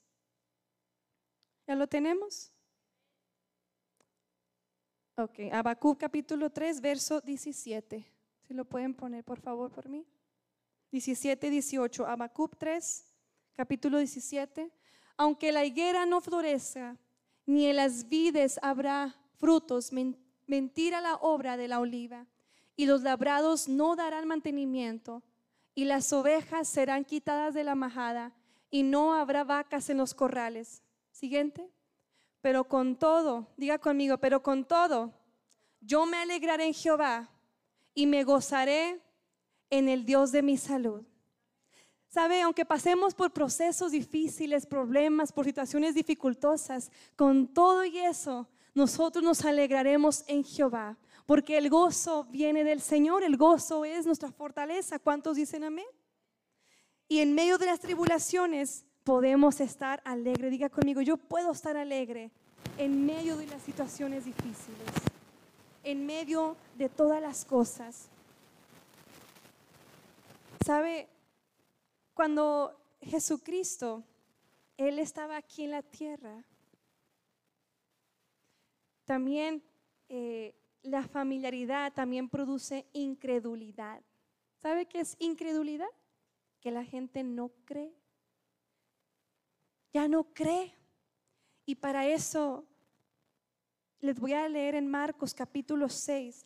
¿Ya 1.67 1.75
lo 1.75 1.87
tenemos? 1.87 2.53
Ok, 5.17 5.39
Habacuc 5.53 5.99
capítulo 5.99 6.51
3, 6.51 6.81
verso 6.81 7.21
17. 7.21 8.05
Si 8.47 8.55
lo 8.55 8.65
pueden 8.65 8.95
poner, 8.95 9.23
por 9.25 9.41
favor, 9.41 9.71
por 9.71 9.89
mí. 9.89 10.07
17, 10.91 11.51
18. 11.51 12.07
Habacuc 12.07 12.57
3, 12.57 13.05
capítulo 13.55 13.99
17. 13.99 14.73
Aunque 15.17 15.53
la 15.53 15.65
higuera 15.65 16.07
no 16.07 16.21
florezca, 16.21 16.97
ni 17.47 17.67
en 17.67 17.77
las 17.77 18.09
vides 18.09 18.59
habrá 18.63 19.15
frutos, 19.37 19.91
mentira 20.47 21.01
la 21.01 21.17
obra 21.17 21.57
de 21.57 21.69
la 21.69 21.81
oliva, 21.81 22.27
y 22.77 22.87
los 22.87 23.03
labrados 23.03 23.69
no 23.69 23.95
darán 23.97 24.27
mantenimiento, 24.27 25.23
y 25.75 25.85
las 25.85 26.13
ovejas 26.13 26.69
serán 26.69 27.05
quitadas 27.05 27.55
de 27.55 27.65
la 27.65 27.75
majada, 27.75 28.33
y 28.71 28.83
no 28.83 29.15
habrá 29.15 29.45
vacas 29.45 29.91
en 29.91 29.99
los 29.99 30.15
corrales. 30.15 30.82
Siguiente. 31.13 31.71
Pero 32.41 32.65
con 32.65 32.97
todo, 32.97 33.47
diga 33.57 33.79
conmigo, 33.79 34.19
pero 34.19 34.43
con 34.43 34.65
todo, 34.65 35.13
yo 35.81 36.07
me 36.07 36.17
alegraré 36.17 36.67
en 36.67 36.75
Jehová 36.75 37.31
y 37.95 38.07
me 38.07 38.25
gozaré 38.25 39.01
en 39.71 39.89
el 39.89 40.05
Dios 40.05 40.33
de 40.33 40.43
mi 40.43 40.57
salud. 40.57 41.03
Sabe, 42.09 42.43
aunque 42.43 42.67
pasemos 42.67 43.15
por 43.15 43.33
procesos 43.33 43.93
difíciles, 43.93 44.67
problemas, 44.67 45.33
por 45.33 45.47
situaciones 45.47 45.95
dificultosas, 45.95 46.91
con 47.17 47.47
todo 47.55 47.85
y 47.85 47.99
eso, 47.99 48.49
nosotros 48.75 49.25
nos 49.25 49.45
alegraremos 49.45 50.25
en 50.27 50.45
Jehová. 50.45 50.99
porque 51.25 51.57
el 51.57 51.71
gozo 51.71 52.25
viene 52.25 52.65
del 52.65 52.81
Señor, 52.81 53.23
el 53.23 53.37
gozo 53.37 53.85
es 53.85 54.05
nuestra 54.05 54.33
fortaleza. 54.33 54.99
¿Cuántos 54.99 55.37
dicen 55.37 55.63
amén? 55.63 55.87
Y 57.09 57.21
en 57.21 57.33
medio 57.33 57.59
de 57.59 57.67
las 57.67 57.79
tribulaciones 57.79 58.85
podemos 59.05 59.61
estar 59.61 60.01
alegre. 60.05 60.51
Diga 60.51 60.69
conmigo, 60.69 61.01
yo 61.01 61.17
puedo 61.17 61.53
estar 61.53 61.77
alegre 61.77 62.31
en 62.79 63.05
medio 63.05 63.37
de 63.37 63.47
las 63.47 63.63
situaciones 63.63 64.25
difíciles, 64.25 64.89
en 65.85 66.07
medio 66.07 66.57
de 66.77 66.89
todas 66.89 67.21
las 67.21 67.45
cosas. 67.45 68.09
¿Sabe? 70.65 71.09
Cuando 72.15 72.79
Jesucristo, 73.01 74.05
Él 74.77 74.99
estaba 74.99 75.37
aquí 75.37 75.65
en 75.65 75.73
la 75.73 75.83
tierra, 75.83 76.45
también 79.05 79.63
eh, 80.09 80.55
la 80.83 81.03
familiaridad 81.03 81.93
también 81.93 82.29
produce 82.29 82.87
incredulidad. 82.93 84.01
¿Sabe 84.63 84.87
qué 84.87 85.01
es 85.01 85.17
incredulidad? 85.19 85.89
Que 86.61 86.71
la 86.71 86.85
gente 86.85 87.25
no 87.25 87.51
cree. 87.65 88.02
Ya 89.93 90.09
no 90.09 90.25
cree. 90.25 90.75
Y 91.67 91.75
para 91.75 92.07
eso 92.07 92.67
les 94.01 94.19
voy 94.19 94.33
a 94.33 94.49
leer 94.49 94.75
en 94.75 94.89
Marcos 94.89 95.33
capítulo 95.33 95.89
6 95.89 96.45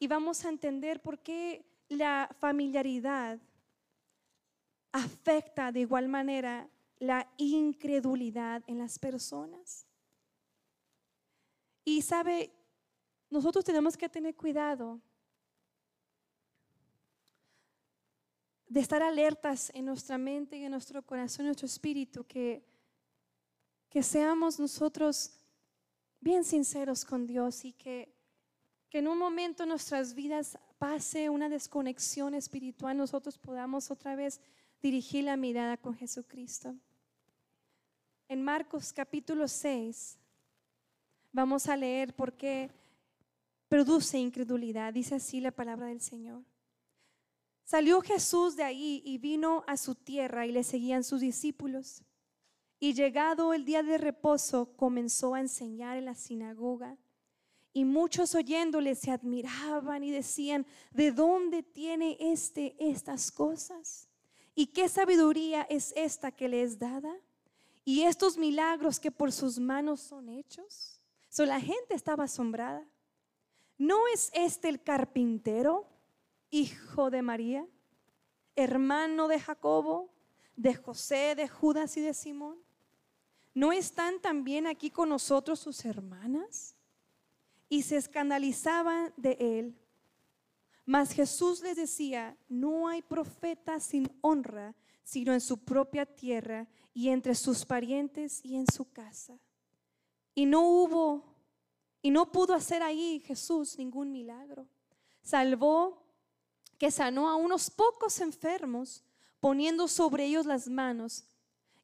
y 0.00 0.06
vamos 0.08 0.44
a 0.44 0.48
entender 0.48 1.00
por 1.00 1.18
qué 1.18 1.64
la 1.88 2.28
familiaridad 2.40 3.38
afecta 4.92 5.70
de 5.70 5.80
igual 5.80 6.08
manera 6.08 6.68
la 6.98 7.28
incredulidad 7.36 8.62
en 8.66 8.78
las 8.78 8.98
personas. 8.98 9.86
Y 11.84 12.02
sabe, 12.02 12.52
nosotros 13.30 13.64
tenemos 13.64 13.96
que 13.96 14.08
tener 14.08 14.34
cuidado 14.34 15.00
de 18.70 18.78
estar 18.78 19.02
alertas 19.02 19.72
en 19.74 19.84
nuestra 19.84 20.16
mente 20.16 20.56
y 20.56 20.64
en 20.64 20.70
nuestro 20.70 21.02
corazón, 21.02 21.40
en 21.40 21.46
nuestro 21.46 21.66
espíritu, 21.66 22.24
que, 22.24 22.64
que 23.88 24.00
seamos 24.00 24.60
nosotros 24.60 25.32
bien 26.20 26.44
sinceros 26.44 27.04
con 27.04 27.26
Dios 27.26 27.64
y 27.64 27.72
que, 27.72 28.14
que 28.88 28.98
en 28.98 29.08
un 29.08 29.18
momento 29.18 29.64
en 29.64 29.70
nuestras 29.70 30.14
vidas 30.14 30.56
pase 30.78 31.28
una 31.28 31.48
desconexión 31.48 32.32
espiritual, 32.32 32.96
nosotros 32.96 33.38
podamos 33.38 33.90
otra 33.90 34.14
vez 34.14 34.40
dirigir 34.80 35.24
la 35.24 35.36
mirada 35.36 35.76
con 35.76 35.96
Jesucristo. 35.96 36.76
En 38.28 38.40
Marcos 38.40 38.92
capítulo 38.92 39.48
6 39.48 40.16
vamos 41.32 41.66
a 41.66 41.76
leer 41.76 42.14
por 42.14 42.34
qué 42.34 42.70
produce 43.68 44.16
incredulidad. 44.16 44.92
Dice 44.92 45.16
así 45.16 45.40
la 45.40 45.50
palabra 45.50 45.86
del 45.86 46.00
Señor. 46.00 46.44
Salió 47.70 48.00
Jesús 48.00 48.56
de 48.56 48.64
ahí 48.64 49.00
y 49.04 49.18
vino 49.18 49.62
a 49.68 49.76
su 49.76 49.94
tierra 49.94 50.44
y 50.44 50.50
le 50.50 50.64
seguían 50.64 51.04
sus 51.04 51.20
discípulos. 51.20 52.02
Y 52.80 52.94
llegado 52.94 53.54
el 53.54 53.64
día 53.64 53.84
de 53.84 53.96
reposo, 53.96 54.74
comenzó 54.74 55.36
a 55.36 55.40
enseñar 55.40 55.96
en 55.96 56.06
la 56.06 56.16
sinagoga. 56.16 56.98
Y 57.72 57.84
muchos 57.84 58.34
oyéndole 58.34 58.96
se 58.96 59.12
admiraban 59.12 60.02
y 60.02 60.10
decían, 60.10 60.66
¿de 60.90 61.12
dónde 61.12 61.62
tiene 61.62 62.16
este 62.18 62.74
estas 62.80 63.30
cosas? 63.30 64.08
¿Y 64.56 64.66
qué 64.66 64.88
sabiduría 64.88 65.62
es 65.62 65.92
esta 65.94 66.32
que 66.32 66.48
le 66.48 66.64
es 66.64 66.76
dada? 66.76 67.14
¿Y 67.84 68.02
estos 68.02 68.36
milagros 68.36 68.98
que 68.98 69.12
por 69.12 69.30
sus 69.30 69.60
manos 69.60 70.00
son 70.00 70.28
hechos? 70.28 71.00
So, 71.28 71.46
la 71.46 71.60
gente 71.60 71.94
estaba 71.94 72.24
asombrada. 72.24 72.84
¿No 73.78 74.08
es 74.12 74.32
este 74.34 74.68
el 74.68 74.82
carpintero, 74.82 75.89
hijo 76.50 77.10
de 77.10 77.22
María, 77.22 77.66
hermano 78.56 79.28
de 79.28 79.40
Jacobo, 79.40 80.12
de 80.56 80.74
José, 80.74 81.34
de 81.34 81.48
Judas 81.48 81.96
y 81.96 82.00
de 82.00 82.14
Simón? 82.14 82.58
¿No 83.54 83.72
están 83.72 84.20
también 84.20 84.66
aquí 84.66 84.90
con 84.90 85.08
nosotros 85.08 85.58
sus 85.58 85.84
hermanas? 85.84 86.76
Y 87.68 87.82
se 87.82 87.96
escandalizaban 87.96 89.12
de 89.16 89.36
él. 89.40 89.76
Mas 90.84 91.12
Jesús 91.12 91.62
les 91.62 91.76
decía, 91.76 92.36
no 92.48 92.88
hay 92.88 93.02
profeta 93.02 93.78
sin 93.80 94.10
honra, 94.22 94.74
sino 95.02 95.32
en 95.32 95.40
su 95.40 95.58
propia 95.58 96.06
tierra 96.06 96.68
y 96.92 97.08
entre 97.08 97.34
sus 97.34 97.64
parientes 97.64 98.44
y 98.44 98.56
en 98.56 98.66
su 98.66 98.90
casa. 98.90 99.38
Y 100.34 100.46
no 100.46 100.62
hubo, 100.62 101.24
y 102.02 102.10
no 102.10 102.30
pudo 102.30 102.54
hacer 102.54 102.82
ahí 102.82 103.20
Jesús 103.20 103.78
ningún 103.78 104.10
milagro. 104.10 104.66
Salvó 105.22 106.02
que 106.80 106.90
sanó 106.90 107.28
a 107.28 107.36
unos 107.36 107.68
pocos 107.68 108.20
enfermos, 108.20 109.04
poniendo 109.38 109.86
sobre 109.86 110.24
ellos 110.24 110.46
las 110.46 110.66
manos 110.66 111.24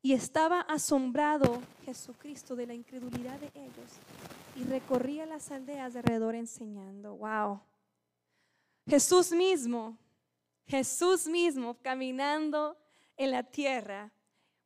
y 0.01 0.15
estaba 0.15 0.63
asombrado 0.63 1.61
Jesucristo 1.85 2.57
de 2.57 2.67
la 2.67 2.73
incredulidad 2.73 3.39
de 3.39 3.51
ellos 3.55 3.91
y 4.57 4.65
recorría 4.65 5.27
las 5.27 5.51
aldeas 5.51 5.93
de 5.93 5.99
alrededor 5.99 6.35
enseñando. 6.35 7.15
Wow. 7.17 7.61
Jesús 8.89 9.33
mismo, 9.33 9.99
Jesús 10.67 11.27
mismo 11.27 11.77
caminando 11.83 12.75
en 13.19 13.33
la 13.33 13.43
tierra, 13.43 14.11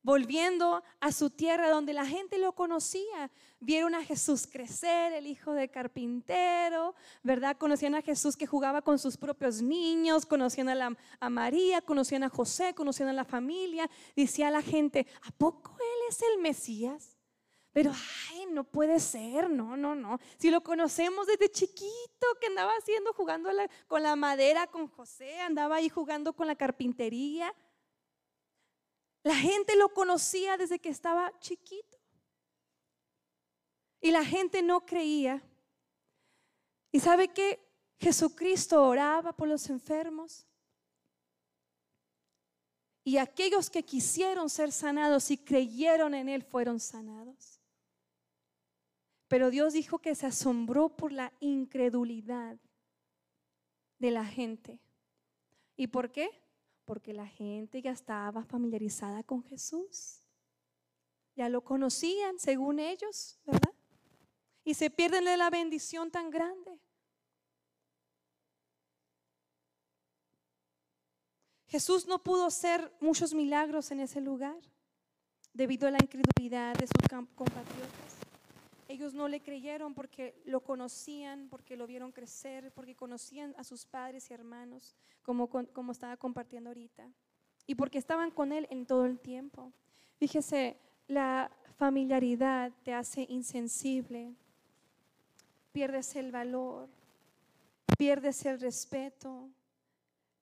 volviendo 0.03 0.83
a 0.99 1.11
su 1.11 1.29
tierra 1.29 1.69
donde 1.69 1.93
la 1.93 2.05
gente 2.05 2.37
lo 2.37 2.53
conocía. 2.53 3.31
Vieron 3.59 3.93
a 3.93 4.03
Jesús 4.03 4.47
crecer, 4.47 5.13
el 5.13 5.27
hijo 5.27 5.53
de 5.53 5.69
carpintero, 5.69 6.95
¿verdad? 7.21 7.57
Conocían 7.57 7.95
a 7.95 8.01
Jesús 8.01 8.35
que 8.35 8.47
jugaba 8.47 8.81
con 8.81 8.97
sus 8.97 9.17
propios 9.17 9.61
niños, 9.61 10.25
conocían 10.25 10.69
a, 10.69 11.29
María, 11.29 11.81
conocían 11.81 12.23
a 12.23 12.29
José, 12.29 12.73
conocían 12.73 13.09
a 13.09 13.13
la 13.13 13.25
familia. 13.25 13.89
Decía 14.15 14.49
la 14.49 14.61
gente, 14.61 15.05
¿a 15.23 15.31
poco 15.31 15.75
Él 15.79 16.09
es 16.09 16.21
el 16.21 16.41
Mesías? 16.41 17.17
Pero, 17.73 17.91
ay, 18.31 18.47
no 18.51 18.65
puede 18.65 18.99
ser, 18.99 19.49
no, 19.49 19.77
no, 19.77 19.95
no. 19.95 20.19
Si 20.37 20.49
lo 20.51 20.61
conocemos 20.61 21.25
desde 21.27 21.49
chiquito, 21.49 22.27
que 22.41 22.47
andaba 22.47 22.71
haciendo, 22.73 23.13
jugando 23.13 23.49
con 23.87 24.03
la 24.03 24.15
madera 24.17 24.67
con 24.67 24.87
José, 24.87 25.39
andaba 25.39 25.77
ahí 25.77 25.87
jugando 25.87 26.33
con 26.33 26.47
la 26.47 26.55
carpintería. 26.55 27.53
La 29.23 29.35
gente 29.35 29.75
lo 29.75 29.89
conocía 29.93 30.57
desde 30.57 30.79
que 30.79 30.89
estaba 30.89 31.31
chiquito. 31.39 31.97
Y 34.01 34.11
la 34.11 34.25
gente 34.25 34.63
no 34.63 34.85
creía. 34.85 35.43
¿Y 36.91 36.99
sabe 36.99 37.27
que 37.27 37.59
Jesucristo 37.99 38.83
oraba 38.83 39.31
por 39.33 39.47
los 39.47 39.69
enfermos? 39.69 40.47
Y 43.03 43.17
aquellos 43.17 43.69
que 43.69 43.83
quisieron 43.83 44.49
ser 44.49 44.71
sanados 44.71 45.31
y 45.31 45.37
creyeron 45.37 46.13
en 46.13 46.29
Él 46.29 46.43
fueron 46.43 46.79
sanados. 46.79 47.59
Pero 49.27 49.49
Dios 49.49 49.73
dijo 49.73 49.99
que 49.99 50.13
se 50.13 50.25
asombró 50.25 50.89
por 50.89 51.11
la 51.11 51.31
incredulidad 51.39 52.59
de 53.97 54.11
la 54.11 54.25
gente. 54.25 54.79
¿Y 55.77 55.87
por 55.87 56.11
qué? 56.11 56.40
Porque 56.91 57.13
la 57.13 57.25
gente 57.25 57.81
ya 57.81 57.91
estaba 57.91 58.43
familiarizada 58.43 59.23
con 59.23 59.41
Jesús. 59.43 60.27
Ya 61.37 61.47
lo 61.47 61.63
conocían, 61.63 62.37
según 62.37 62.79
ellos, 62.79 63.39
¿verdad? 63.45 63.73
Y 64.65 64.73
se 64.73 64.89
pierden 64.89 65.23
de 65.23 65.37
la 65.37 65.49
bendición 65.49 66.11
tan 66.11 66.29
grande. 66.29 66.81
Jesús 71.67 72.07
no 72.07 72.21
pudo 72.21 72.45
hacer 72.45 72.93
muchos 72.99 73.33
milagros 73.33 73.89
en 73.91 74.01
ese 74.01 74.19
lugar 74.19 74.59
debido 75.53 75.87
a 75.87 75.91
la 75.91 75.99
incredulidad 76.01 76.75
de 76.75 76.87
sus 76.87 77.07
compatriotas. 77.07 78.10
Ellos 78.91 79.13
no 79.13 79.29
le 79.29 79.39
creyeron 79.39 79.93
porque 79.93 80.35
lo 80.43 80.59
conocían, 80.59 81.47
porque 81.47 81.77
lo 81.77 81.87
vieron 81.87 82.11
crecer, 82.11 82.73
porque 82.73 82.93
conocían 82.93 83.55
a 83.57 83.63
sus 83.63 83.85
padres 83.85 84.29
y 84.29 84.33
hermanos, 84.33 84.97
como, 85.21 85.47
como 85.47 85.93
estaba 85.93 86.17
compartiendo 86.17 86.71
ahorita, 86.71 87.09
y 87.65 87.75
porque 87.75 87.97
estaban 87.97 88.31
con 88.31 88.51
él 88.51 88.67
en 88.69 88.85
todo 88.85 89.05
el 89.05 89.17
tiempo. 89.17 89.71
Fíjese, 90.17 90.75
la 91.07 91.49
familiaridad 91.77 92.73
te 92.83 92.93
hace 92.93 93.25
insensible, 93.29 94.35
pierdes 95.71 96.13
el 96.17 96.33
valor, 96.33 96.89
pierdes 97.97 98.45
el 98.45 98.59
respeto, 98.59 99.47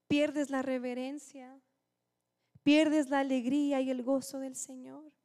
pierdes 0.08 0.50
la 0.50 0.64
reverencia, 0.64 1.56
pierdes 2.64 3.12
la 3.12 3.20
alegría 3.20 3.80
y 3.80 3.92
el 3.92 4.02
gozo 4.02 4.40
del 4.40 4.56
Señor. 4.56 5.19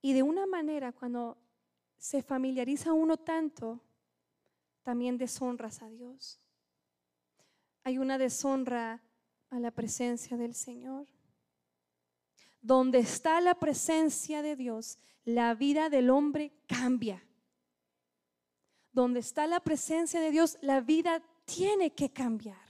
Y 0.00 0.12
de 0.12 0.22
una 0.22 0.46
manera, 0.46 0.92
cuando 0.92 1.38
se 1.96 2.22
familiariza 2.22 2.92
uno 2.92 3.16
tanto, 3.16 3.80
también 4.82 5.18
deshonras 5.18 5.82
a 5.82 5.88
Dios. 5.90 6.40
Hay 7.82 7.98
una 7.98 8.18
deshonra 8.18 9.02
a 9.50 9.58
la 9.58 9.70
presencia 9.70 10.36
del 10.36 10.54
Señor. 10.54 11.06
Donde 12.60 12.98
está 12.98 13.40
la 13.40 13.54
presencia 13.54 14.42
de 14.42 14.56
Dios, 14.56 14.98
la 15.24 15.54
vida 15.54 15.88
del 15.88 16.10
hombre 16.10 16.52
cambia. 16.66 17.24
donde 18.90 19.20
está 19.20 19.46
la 19.46 19.60
presencia 19.60 20.20
de 20.20 20.32
Dios, 20.32 20.58
la 20.60 20.80
vida 20.80 21.22
tiene 21.44 21.94
que 21.94 22.10
cambiar. 22.10 22.67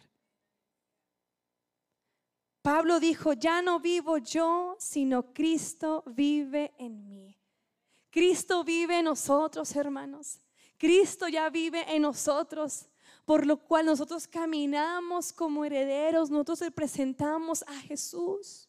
Pablo 2.71 3.01
dijo, 3.01 3.33
ya 3.33 3.63
no 3.63 3.81
vivo 3.81 4.19
yo, 4.19 4.77
sino 4.79 5.33
Cristo 5.33 6.05
vive 6.05 6.75
en 6.77 7.09
mí. 7.09 7.35
Cristo 8.11 8.63
vive 8.63 8.99
en 8.99 9.07
nosotros, 9.07 9.75
hermanos. 9.75 10.43
Cristo 10.77 11.29
ya 11.29 11.49
vive 11.49 11.87
en 11.89 12.03
nosotros, 12.03 12.91
por 13.25 13.47
lo 13.47 13.57
cual 13.57 13.87
nosotros 13.87 14.29
caminamos 14.29 15.33
como 15.33 15.65
herederos, 15.65 16.29
nosotros 16.29 16.61
representamos 16.61 17.63
a 17.63 17.73
Jesús. 17.73 18.69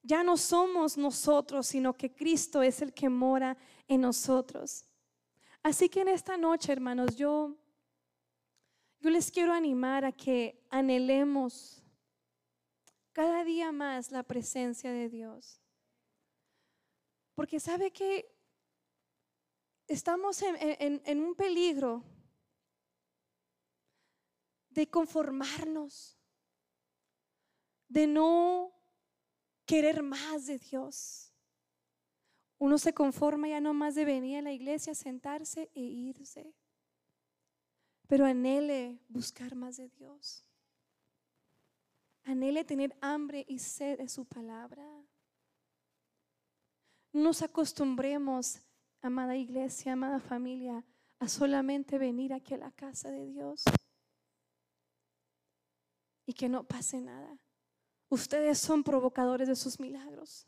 Ya 0.00 0.22
no 0.22 0.36
somos 0.36 0.96
nosotros, 0.96 1.66
sino 1.66 1.96
que 1.96 2.14
Cristo 2.14 2.62
es 2.62 2.80
el 2.80 2.94
que 2.94 3.08
mora 3.08 3.56
en 3.88 4.02
nosotros. 4.02 4.84
Así 5.64 5.88
que 5.88 6.02
en 6.02 6.08
esta 6.10 6.36
noche, 6.36 6.70
hermanos, 6.70 7.16
yo, 7.16 7.56
yo 9.00 9.10
les 9.10 9.32
quiero 9.32 9.52
animar 9.52 10.04
a 10.04 10.12
que 10.12 10.64
anhelemos 10.70 11.79
cada 13.12 13.44
día 13.44 13.72
más 13.72 14.10
la 14.10 14.22
presencia 14.22 14.92
de 14.92 15.08
Dios. 15.08 15.60
Porque 17.34 17.58
sabe 17.58 17.90
que 17.90 18.34
estamos 19.86 20.42
en, 20.42 21.20
un 21.20 21.34
peligro 21.34 22.04
de 24.68 24.88
conformarnos, 24.88 26.16
de 27.88 28.06
no 28.06 28.72
querer 29.66 30.02
más 30.02 30.46
de 30.46 30.58
Dios. 30.58 31.32
Uno 32.58 32.78
se 32.78 32.92
conforma 32.92 33.48
ya 33.48 33.60
no 33.60 33.74
más 33.74 33.94
de 33.94 34.04
venir 34.04 34.38
a 34.38 34.42
la 34.42 34.52
iglesia, 34.52 34.94
sentarse 34.94 35.70
e 35.74 35.80
irse. 35.80 36.54
Pero 38.06 38.26
anhele 38.26 39.00
buscar 39.08 39.54
más 39.54 39.76
de 39.76 39.88
Dios. 39.88 40.44
Anhele 42.24 42.64
tener 42.64 42.96
hambre 43.00 43.44
y 43.48 43.58
sed 43.58 43.98
de 43.98 44.08
su 44.08 44.24
palabra. 44.24 44.84
Nos 47.12 47.42
acostumbremos, 47.42 48.60
amada 49.02 49.36
iglesia, 49.36 49.94
amada 49.94 50.20
familia, 50.20 50.84
a 51.18 51.28
solamente 51.28 51.98
venir 51.98 52.32
aquí 52.32 52.54
a 52.54 52.58
la 52.58 52.70
casa 52.70 53.10
de 53.10 53.26
Dios 53.26 53.64
y 56.26 56.32
que 56.32 56.48
no 56.48 56.64
pase 56.64 57.00
nada. 57.00 57.38
Ustedes 58.08 58.58
son 58.58 58.82
provocadores 58.82 59.48
de 59.48 59.56
sus 59.56 59.78
milagros. 59.78 60.46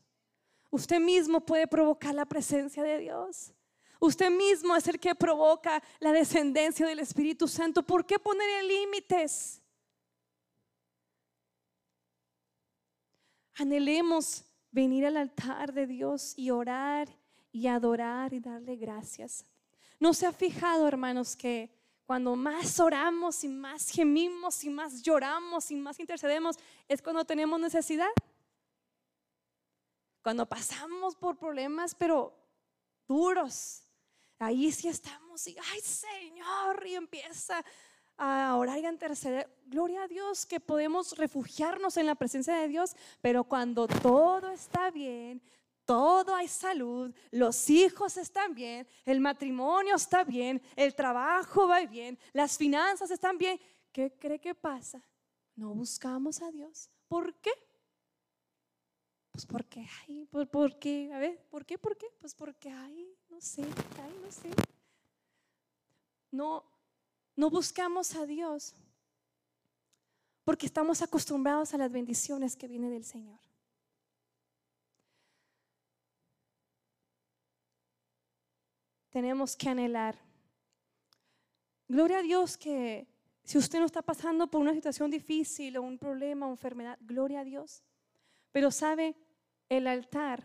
Usted 0.71 1.01
mismo 1.01 1.45
puede 1.45 1.67
provocar 1.67 2.15
la 2.15 2.25
presencia 2.25 2.83
de 2.83 2.99
Dios. 2.99 3.53
Usted 4.01 4.31
mismo 4.31 4.75
es 4.75 4.89
el 4.89 4.99
que 4.99 5.15
provoca 5.15 5.83
la 6.01 6.13
descendencia 6.13 6.87
del 6.87 6.99
Espíritu 6.99 7.47
Santo. 7.47 7.85
¿Por 7.85 8.05
qué 8.05 8.19
poner 8.19 8.65
límites? 8.65 9.62
Anhelemos 13.55 14.45
venir 14.71 15.07
al 15.07 15.17
altar 15.17 15.73
de 15.73 15.87
Dios 15.87 16.35
y 16.37 16.51
orar 16.51 17.09
y 17.53 17.67
adorar 17.67 18.33
y 18.33 18.41
darle 18.41 18.77
gracias. 18.77 19.45
¿No 20.01 20.15
se 20.15 20.27
ha 20.27 20.33
fijado, 20.33 20.89
hermanos, 20.89 21.37
que 21.37 21.71
cuando 22.05 22.35
más 22.35 22.81
oramos 22.81 23.45
y 23.45 23.49
más 23.49 23.91
gemimos 23.91 24.65
y 24.65 24.71
más 24.71 25.03
lloramos 25.03 25.71
y 25.71 25.77
más 25.77 26.01
intercedemos 26.01 26.57
es 26.89 27.01
cuando 27.01 27.25
tenemos 27.25 27.61
necesidad? 27.61 28.11
Cuando 30.23 30.49
pasamos 30.49 31.15
por 31.17 31.37
problemas, 31.39 31.95
pero 31.95 32.35
duros, 33.07 33.83
ahí 34.39 34.73
sí 34.73 34.89
estamos 34.89 35.47
y, 35.47 35.57
ay 35.73 35.81
Señor, 35.81 36.87
y 36.87 36.95
empieza 36.95 37.65
a 38.17 38.57
orar 38.57 38.79
y 38.79 38.87
a 38.87 38.91
interceder. 38.91 39.49
Gloria 39.67 40.03
a 40.03 40.09
Dios 40.09 40.47
que 40.47 40.61
podemos 40.61 41.17
refugiarnos 41.17 41.97
en 41.97 42.07
la 42.07 42.15
presencia 42.15 42.55
de 42.57 42.69
Dios, 42.69 42.95
pero 43.21 43.45
cuando 43.45 43.87
todo 43.87 44.51
está 44.51 44.91
bien, 44.91 45.43
todo 45.85 46.35
hay 46.35 46.49
salud, 46.49 47.15
los 47.31 47.69
hijos 47.69 48.17
están 48.17 48.55
bien, 48.55 48.87
el 49.05 49.21
matrimonio 49.21 49.97
está 49.97 50.25
bien, 50.25 50.63
el 50.77 50.95
trabajo 50.95 51.67
va 51.67 51.81
bien, 51.87 52.19
las 52.33 52.57
finanzas 52.57 53.11
están 53.11 53.37
bien, 53.39 53.59
¿qué 53.91 54.13
cree 54.19 54.39
que 54.39 54.55
pasa? 54.55 55.03
No 55.57 55.75
buscamos 55.75 56.41
a 56.41 56.51
Dios. 56.51 56.89
¿Por 57.09 57.35
qué? 57.37 57.53
Pues 59.33 59.47
porque 59.47 59.87
hay, 60.01 60.27
por, 60.27 60.49
por 60.49 60.79
qué, 60.79 61.11
a 61.13 61.19
ver, 61.19 61.43
¿por 61.51 61.65
qué? 61.65 61.79
¿Por 61.79 61.97
qué? 61.97 62.07
Pues 62.19 62.35
porque 62.35 62.71
hay, 62.71 63.17
no 63.31 63.41
sé, 63.41 63.63
hay, 63.63 64.19
no 64.23 64.31
sé. 64.31 64.51
No, 66.31 66.65
no 67.37 67.51
buscamos 67.51 68.15
a 68.15 68.27
Dios 68.27 68.75
porque 70.45 70.67
estamos 70.67 71.03
acostumbrados 71.03 71.73
a 71.73 71.79
las 71.79 71.91
bendiciones 71.91 72.57
que 72.57 72.69
vienen 72.69 72.91
del 72.91 73.05
Señor. 73.05 73.39
Tenemos 79.11 79.57
que 79.57 79.69
anhelar. 79.69 80.19
Gloria 81.87 82.19
a 82.19 82.23
Dios 82.23 82.57
que 82.57 83.07
si 83.45 83.59
usted 83.59 83.79
no 83.79 83.87
está 83.87 84.03
pasando 84.03 84.47
por 84.47 84.61
una 84.61 84.73
situación 84.73 85.11
difícil 85.11 85.77
o 85.77 85.83
un 85.83 85.99
problema 85.99 86.47
o 86.47 86.51
enfermedad, 86.51 86.99
gloria 87.03 87.41
a 87.41 87.45
Dios. 87.45 87.83
Pero 88.51 88.71
sabe, 88.71 89.15
el 89.69 89.87
altar 89.87 90.45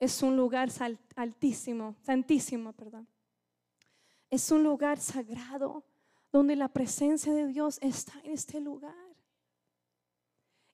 es 0.00 0.22
un 0.22 0.36
lugar 0.36 0.70
altísimo, 1.16 1.96
santísimo, 2.02 2.72
perdón. 2.72 3.06
Es 4.30 4.50
un 4.50 4.62
lugar 4.62 4.98
sagrado 4.98 5.84
donde 6.30 6.56
la 6.56 6.68
presencia 6.68 7.32
de 7.32 7.46
Dios 7.46 7.78
está 7.80 8.12
en 8.24 8.32
este 8.32 8.60
lugar. 8.60 8.94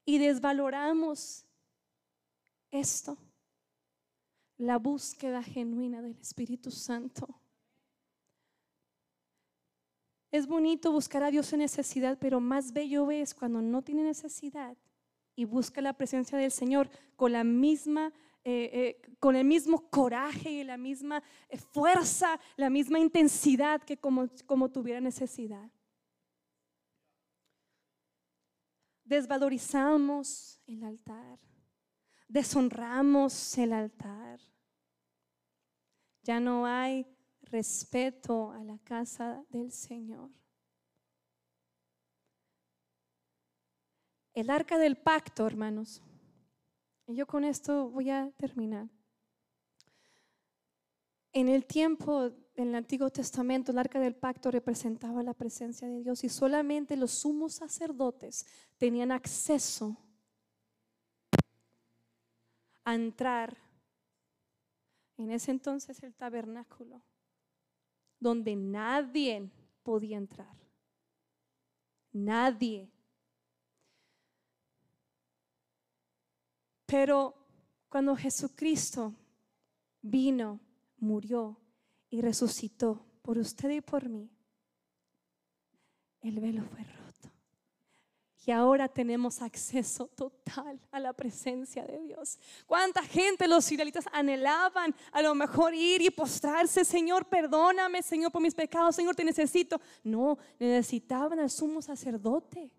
Y 0.05 0.18
desvaloramos 0.18 1.46
esto, 2.70 3.16
la 4.59 4.78
búsqueda 4.78 5.42
genuina 5.42 6.02
del 6.02 6.16
Espíritu 6.18 6.70
Santo. 6.70 7.40
Es 10.30 10.48
bonito 10.48 10.90
buscar 10.90 11.22
a 11.22 11.30
Dios 11.30 11.52
en 11.52 11.61
necesidad, 11.61 12.18
pero 12.20 12.40
más 12.40 12.72
bello 12.72 13.09
es 13.12 13.34
cuando 13.34 13.62
no 13.62 13.82
tiene 13.82 14.02
necesidad 14.02 14.76
y 15.36 15.44
busca 15.44 15.80
la 15.80 15.92
presencia 15.92 16.36
del 16.36 16.50
Señor 16.50 16.90
con 17.14 17.32
la 17.32 17.44
misma 17.44 18.12
eh, 18.47 18.70
eh, 18.74 19.16
con 19.18 19.36
el 19.36 19.45
mismo 19.47 19.88
coraje 19.88 20.51
y 20.51 20.64
la 20.64 20.76
misma 20.76 21.22
eh, 21.49 21.57
fuerza, 21.57 22.38
la 22.57 22.68
misma 22.68 22.99
intensidad 22.99 23.80
que 23.82 23.97
como, 23.97 24.28
como 24.45 24.70
tuviera 24.70 25.01
necesidad. 25.01 25.70
Desvalorizamos 29.03 30.61
el 30.66 30.84
altar, 30.84 31.38
deshonramos 32.28 33.57
el 33.57 33.72
altar. 33.72 34.38
Ya 36.22 36.38
no 36.38 36.66
hay 36.66 37.07
respeto 37.40 38.53
a 38.53 38.62
la 38.62 38.78
casa 38.80 39.42
del 39.49 39.72
Señor. 39.72 40.30
El 44.34 44.51
arca 44.51 44.76
del 44.76 44.97
pacto, 44.97 45.47
hermanos, 45.47 46.03
y 47.07 47.14
yo 47.14 47.26
con 47.26 47.44
esto 47.44 47.90
voy 47.90 48.11
a 48.11 48.30
terminar. 48.36 48.88
En 51.32 51.48
el 51.48 51.66
tiempo 51.66 52.30
en 52.57 52.68
el 52.68 52.74
Antiguo 52.76 53.11
Testamento, 53.11 53.72
el 53.72 53.78
arca 53.78 53.98
del 53.98 54.14
pacto 54.14 54.50
representaba 54.50 55.22
la 55.22 55.34
presencia 55.34 55.88
de 55.88 56.02
Dios 56.02 56.22
y 56.22 56.28
solamente 56.28 56.96
los 56.96 57.11
sumos 57.11 57.55
sacerdotes 57.55 58.46
tenían 58.78 59.11
acceso 59.11 59.96
a 62.84 62.94
entrar 62.94 63.57
en 65.16 65.30
ese 65.30 65.50
entonces 65.50 66.02
el 66.02 66.14
tabernáculo, 66.14 67.02
donde 68.20 68.55
nadie 68.55 69.50
podía 69.82 70.16
entrar. 70.16 70.55
Nadie. 72.12 72.93
Pero 76.95 77.34
cuando 77.88 78.14
Jesucristo 78.14 79.12
vino, 80.01 80.61
murió 80.99 81.61
y 82.09 82.20
resucitó 82.20 83.05
por 83.20 83.36
usted 83.36 83.68
y 83.70 83.80
por 83.80 84.09
mí, 84.09 84.30
el 86.20 86.38
velo 86.38 86.62
fue 86.62 86.84
roto. 86.84 87.32
Y 88.47 88.53
ahora 88.53 88.86
tenemos 88.86 89.42
acceso 89.42 90.07
total 90.07 90.80
a 90.92 91.01
la 91.01 91.12
presencia 91.12 91.84
de 91.84 91.99
Dios. 91.99 92.38
¿Cuánta 92.64 93.03
gente 93.03 93.49
los 93.49 93.72
israelitas 93.72 94.05
anhelaban 94.12 94.95
a 95.11 95.20
lo 95.20 95.34
mejor 95.34 95.74
ir 95.74 96.01
y 96.01 96.11
postrarse? 96.11 96.84
Señor, 96.84 97.28
perdóname, 97.28 98.05
Señor, 98.05 98.30
por 98.30 98.40
mis 98.40 98.55
pecados. 98.55 98.95
Señor, 98.95 99.16
te 99.16 99.24
necesito. 99.24 99.80
No, 100.05 100.38
necesitaban 100.61 101.40
al 101.40 101.51
sumo 101.51 101.82
sacerdote. 101.82 102.70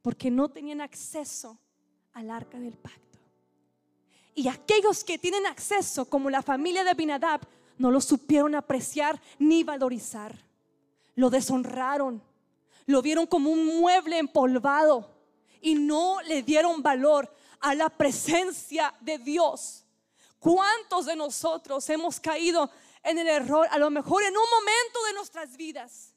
Porque 0.00 0.30
no 0.30 0.48
tenían 0.48 0.80
acceso 0.80 1.58
al 2.12 2.30
arca 2.30 2.58
del 2.58 2.76
pacto. 2.76 3.18
Y 4.34 4.48
aquellos 4.48 5.02
que 5.02 5.18
tienen 5.18 5.46
acceso, 5.46 6.04
como 6.04 6.30
la 6.30 6.42
familia 6.42 6.84
de 6.84 6.90
Abinadab, 6.90 7.40
no 7.76 7.90
lo 7.90 8.00
supieron 8.00 8.54
apreciar 8.54 9.20
ni 9.38 9.64
valorizar. 9.64 10.36
Lo 11.14 11.30
deshonraron, 11.30 12.22
lo 12.86 13.02
vieron 13.02 13.26
como 13.26 13.50
un 13.50 13.80
mueble 13.80 14.18
empolvado 14.18 15.14
y 15.60 15.74
no 15.74 16.20
le 16.22 16.42
dieron 16.42 16.82
valor 16.82 17.32
a 17.60 17.74
la 17.74 17.88
presencia 17.88 18.94
de 19.00 19.18
Dios. 19.18 19.84
¿Cuántos 20.38 21.06
de 21.06 21.16
nosotros 21.16 21.88
hemos 21.90 22.20
caído 22.20 22.70
en 23.02 23.18
el 23.18 23.28
error, 23.28 23.66
a 23.70 23.78
lo 23.78 23.90
mejor 23.90 24.22
en 24.22 24.36
un 24.36 24.50
momento 24.50 25.04
de 25.06 25.12
nuestras 25.14 25.56
vidas, 25.56 26.14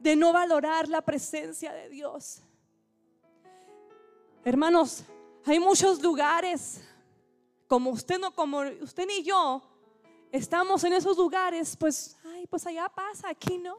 de 0.00 0.16
no 0.16 0.32
valorar 0.32 0.88
la 0.88 1.00
presencia 1.00 1.72
de 1.72 1.88
Dios? 1.88 2.42
Hermanos, 4.46 5.04
hay 5.46 5.58
muchos 5.58 6.02
lugares, 6.02 6.84
como 7.66 7.88
usted 7.88 8.18
no, 8.18 8.30
como 8.34 8.60
usted 8.82 9.06
ni 9.06 9.22
yo, 9.22 9.62
estamos 10.30 10.84
en 10.84 10.92
esos 10.92 11.16
lugares, 11.16 11.74
pues, 11.74 12.18
ay, 12.26 12.46
pues 12.46 12.66
allá 12.66 12.90
pasa, 12.90 13.30
aquí 13.30 13.56
no. 13.56 13.78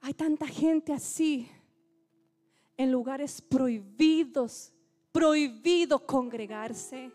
Hay 0.00 0.14
tanta 0.14 0.46
gente 0.46 0.94
así 0.94 1.50
en 2.78 2.90
lugares 2.90 3.42
prohibidos, 3.42 4.72
prohibido 5.12 6.06
congregarse, 6.06 7.12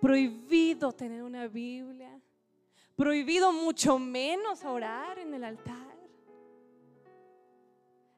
prohibido 0.00 0.92
tener 0.92 1.22
una 1.22 1.46
Biblia, 1.46 2.20
prohibido 2.96 3.52
mucho 3.52 4.00
menos 4.00 4.64
orar 4.64 5.16
en 5.20 5.32
el 5.32 5.44
altar. 5.44 5.94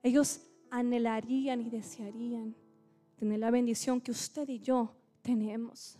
Ellos 0.02 0.40
anhelarían 0.78 1.62
y 1.62 1.70
desearían 1.70 2.54
tener 3.16 3.38
la 3.38 3.50
bendición 3.50 4.00
que 4.00 4.10
usted 4.10 4.46
y 4.48 4.60
yo 4.60 4.94
tenemos, 5.22 5.98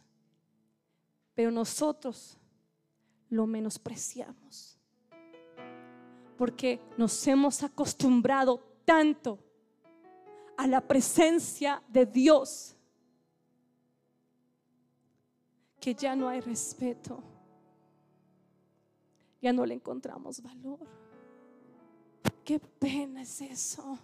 pero 1.34 1.50
nosotros 1.50 2.38
lo 3.30 3.46
menospreciamos 3.46 4.78
porque 6.36 6.78
nos 6.98 7.26
hemos 7.26 7.62
acostumbrado 7.62 8.62
tanto 8.84 9.38
a 10.58 10.66
la 10.66 10.80
presencia 10.80 11.82
de 11.88 12.04
Dios 12.04 12.76
que 15.80 15.94
ya 15.94 16.14
no 16.14 16.28
hay 16.28 16.40
respeto, 16.40 17.22
ya 19.40 19.52
no 19.52 19.64
le 19.64 19.74
encontramos 19.74 20.42
valor. 20.42 20.86
Qué 22.44 22.58
pena 22.58 23.22
es 23.22 23.40
eso. 23.40 23.98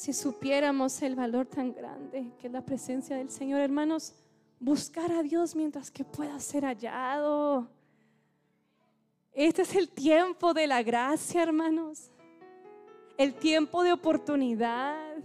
Si 0.00 0.14
supiéramos 0.14 1.02
el 1.02 1.14
valor 1.14 1.44
tan 1.44 1.74
grande 1.74 2.32
que 2.40 2.46
es 2.46 2.52
la 2.54 2.64
presencia 2.64 3.16
del 3.16 3.30
Señor, 3.30 3.60
hermanos, 3.60 4.14
buscar 4.58 5.12
a 5.12 5.22
Dios 5.22 5.54
mientras 5.54 5.90
que 5.90 6.04
pueda 6.04 6.40
ser 6.40 6.64
hallado. 6.64 7.68
Este 9.30 9.60
es 9.60 9.74
el 9.74 9.90
tiempo 9.90 10.54
de 10.54 10.66
la 10.66 10.82
gracia, 10.82 11.42
hermanos. 11.42 12.10
El 13.18 13.34
tiempo 13.34 13.82
de 13.82 13.92
oportunidad. 13.92 15.18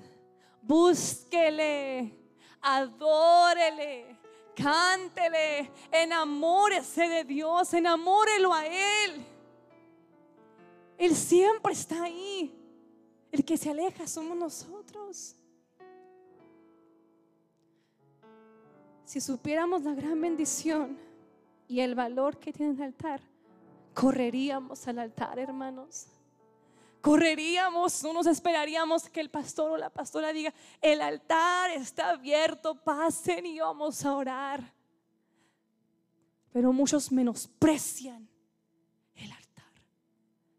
Búsquele, 0.62 2.14
adórele, 2.60 4.18
cántele, 4.58 5.72
enamórese 5.90 7.08
de 7.08 7.24
Dios, 7.24 7.74
enamórelo 7.74 8.54
a 8.54 8.66
Él. 8.66 9.26
Él 10.98 11.16
siempre 11.16 11.72
está 11.72 12.04
ahí. 12.04 12.65
El 13.32 13.44
que 13.44 13.58
se 13.58 13.70
aleja 13.70 14.08
somos 14.08 14.38
nosotros. 14.38 15.36
Si 19.06 19.22
supiéramos 19.22 19.84
la 19.84 19.94
gran 19.94 20.20
bendición 20.20 20.98
y 21.68 21.80
el 21.80 21.96
valor 21.96 22.38
que 22.38 22.52
tiene 22.52 22.74
el 22.74 22.82
altar, 22.82 23.22
correríamos 23.94 24.88
al 24.88 25.00
altar, 25.00 25.38
hermanos. 25.40 26.08
Correríamos, 27.02 28.02
no 28.04 28.14
nos 28.14 28.26
esperaríamos 28.26 29.10
que 29.10 29.22
el 29.22 29.30
pastor 29.30 29.74
o 29.74 29.78
la 29.78 29.92
pastora 29.92 30.34
diga, 30.34 30.52
el 30.82 31.02
altar 31.02 31.70
está 31.70 32.10
abierto, 32.10 32.74
pasen 32.84 33.46
y 33.46 33.60
vamos 33.60 34.04
a 34.04 34.16
orar. 34.16 34.74
Pero 36.52 36.74
muchos 36.74 37.12
menosprecian 37.12 38.28
el 39.14 39.32
altar, 39.32 39.72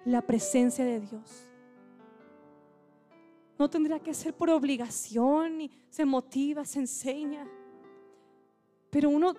la 0.04 0.22
presencia 0.22 0.84
de 0.84 1.00
Dios. 1.00 1.45
No 3.58 3.70
tendría 3.70 3.98
que 4.00 4.12
ser 4.12 4.34
por 4.34 4.50
obligación, 4.50 5.62
y 5.62 5.70
se 5.88 6.04
motiva, 6.04 6.64
se 6.64 6.80
enseña. 6.80 7.48
Pero 8.90 9.08
uno 9.10 9.34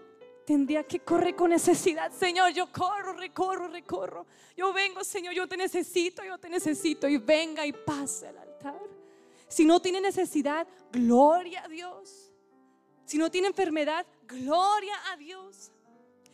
tendría 0.45 0.84
que 0.84 0.99
correr 0.99 1.36
con 1.36 1.49
necesidad. 1.49 2.11
Señor, 2.11 2.51
yo 2.53 2.72
corro, 2.72 3.13
recorro, 3.13 3.68
recorro. 3.68 4.26
Yo 4.55 4.72
vengo, 4.74 5.03
Señor, 5.03 5.34
yo 5.34 5.47
te 5.47 5.57
necesito, 5.57 6.24
yo 6.24 6.38
te 6.38 6.49
necesito. 6.49 7.07
Y 7.07 7.18
venga 7.18 7.65
y 7.65 7.74
pase 7.74 8.28
al 8.28 8.38
altar. 8.38 8.80
Si 9.47 9.65
no 9.65 9.82
tiene 9.82 10.01
necesidad, 10.01 10.68
gloria 10.91 11.63
a 11.63 11.68
Dios. 11.68 12.32
Si 13.05 13.18
no 13.18 13.30
tiene 13.30 13.47
enfermedad, 13.47 14.05
gloria 14.28 14.95
a 15.11 15.18
Dios. 15.18 15.72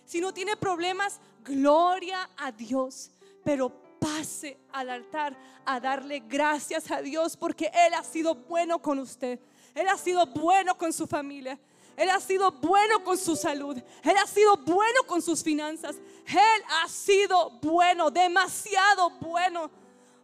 Si 0.05 0.21
no 0.21 0.33
tiene 0.33 0.57
problemas, 0.57 1.19
gloria 1.43 2.29
a 2.37 2.51
Dios. 2.51 3.11
Pero 3.43 3.71
pase 4.03 4.57
al 4.73 4.89
altar 4.89 5.37
a 5.65 5.79
darle 5.79 6.19
gracias 6.27 6.91
a 6.91 7.01
Dios 7.01 7.37
porque 7.37 7.71
Él 7.73 7.93
ha 7.93 8.03
sido 8.03 8.35
bueno 8.35 8.81
con 8.81 8.99
usted. 8.99 9.39
Él 9.73 9.87
ha 9.87 9.97
sido 9.97 10.25
bueno 10.27 10.77
con 10.77 10.91
su 10.91 11.07
familia. 11.07 11.57
Él 11.95 12.09
ha 12.09 12.19
sido 12.19 12.51
bueno 12.51 13.03
con 13.03 13.17
su 13.17 13.35
salud. 13.35 13.77
Él 13.77 14.15
ha 14.21 14.27
sido 14.27 14.57
bueno 14.57 15.03
con 15.07 15.21
sus 15.21 15.41
finanzas. 15.41 15.95
Él 16.25 16.63
ha 16.81 16.87
sido 16.89 17.51
bueno, 17.61 18.11
demasiado 18.11 19.09
bueno. 19.21 19.71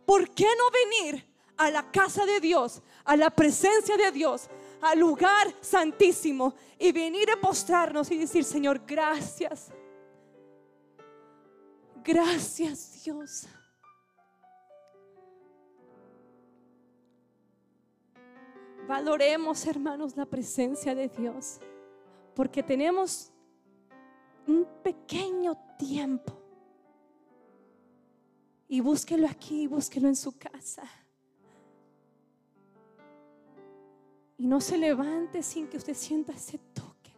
¿Por 0.05 0.29
qué 0.31 0.47
no 0.57 0.63
venir 0.71 1.25
a 1.55 1.69
la 1.69 1.89
casa 1.91 2.25
de 2.25 2.39
Dios, 2.39 2.81
a 3.05 3.15
la 3.15 3.29
presencia 3.29 3.95
de 3.95 4.11
Dios, 4.11 4.49
al 4.81 4.99
lugar 4.99 5.53
santísimo 5.61 6.53
y 6.77 6.91
venir 6.91 7.29
a 7.31 7.39
postrarnos 7.39 8.09
y 8.11 8.17
decir, 8.17 8.43
Señor, 8.43 8.81
gracias. 8.85 9.71
Gracias 12.03 13.03
Dios. 13.03 13.47
Valoremos, 18.89 19.67
hermanos, 19.67 20.17
la 20.17 20.25
presencia 20.25 20.95
de 20.95 21.09
Dios, 21.09 21.59
porque 22.33 22.63
tenemos 22.63 23.31
un 24.47 24.65
pequeño 24.81 25.55
tiempo. 25.77 26.33
Y 28.67 28.79
búsquelo 28.79 29.27
aquí, 29.27 29.67
búsquelo 29.67 30.07
en 30.07 30.15
su 30.15 30.35
casa. 30.39 30.89
Y 34.39 34.47
no 34.47 34.59
se 34.59 34.75
levante 34.75 35.43
sin 35.43 35.67
que 35.67 35.77
usted 35.77 35.93
sienta 35.93 36.33
ese 36.33 36.57
toque. 36.57 37.13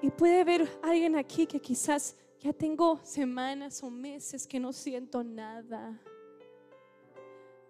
Y 0.00 0.10
puede 0.10 0.42
haber 0.42 0.78
alguien 0.80 1.16
aquí 1.16 1.48
que 1.48 1.60
quizás 1.60 2.14
ya 2.38 2.52
tengo 2.52 3.00
semanas 3.02 3.82
o 3.82 3.90
meses 3.90 4.46
que 4.46 4.60
no 4.60 4.72
siento 4.72 5.24
nada. 5.24 6.00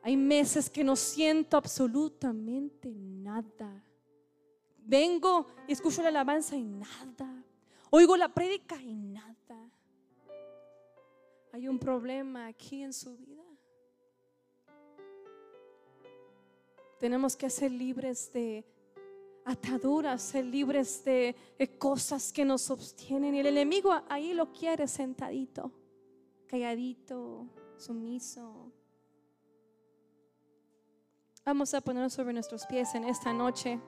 Hay 0.05 0.19
meses 0.19 0.69
que 0.69 0.85
no 0.85 0.97
siento 0.97 1.57
absolutamente 1.57 2.93
nada. 2.95 3.83
Vengo 4.77 5.47
y 5.67 5.73
escucho 5.73 6.03
la 6.03 6.09
alabanza 6.09 6.55
y 6.55 6.63
nada. 6.63 7.43
Oigo 7.89 8.15
la 8.15 8.29
prédica 8.29 8.77
y 8.77 8.93
nada. 8.95 9.35
Hay 11.53 11.67
un 11.69 11.79
problema 11.79 12.49
aquí 12.49 12.83
en 12.83 12.93
su 12.93 13.17
vida. 13.17 13.45
Tenemos 17.01 17.35
que 17.35 17.49
ser 17.49 17.73
libres 17.73 18.31
de 18.31 18.63
ataduras, 19.47 20.21
ser 20.21 20.45
libres 20.45 21.03
de, 21.03 21.35
cosas 21.79 22.31
que 22.31 22.45
nos 22.45 22.61
sostienen. 22.61 23.35
Y 23.35 23.41
el 23.41 23.47
enemigo 23.47 23.91
ahí 24.11 24.35
lo 24.35 24.53
quiere 24.53 24.87
sentadito, 24.87 25.73
calladito, 26.47 27.49
sumiso. 27.79 28.71
Vamos 31.47 31.75
a 31.75 31.83
ponernos 31.83 32.15
sobre 32.15 32.33
nuestros 32.33 32.65
pies 32.65 32.95
en 32.95 33.05
esta 33.05 33.35
noche. 33.35 33.79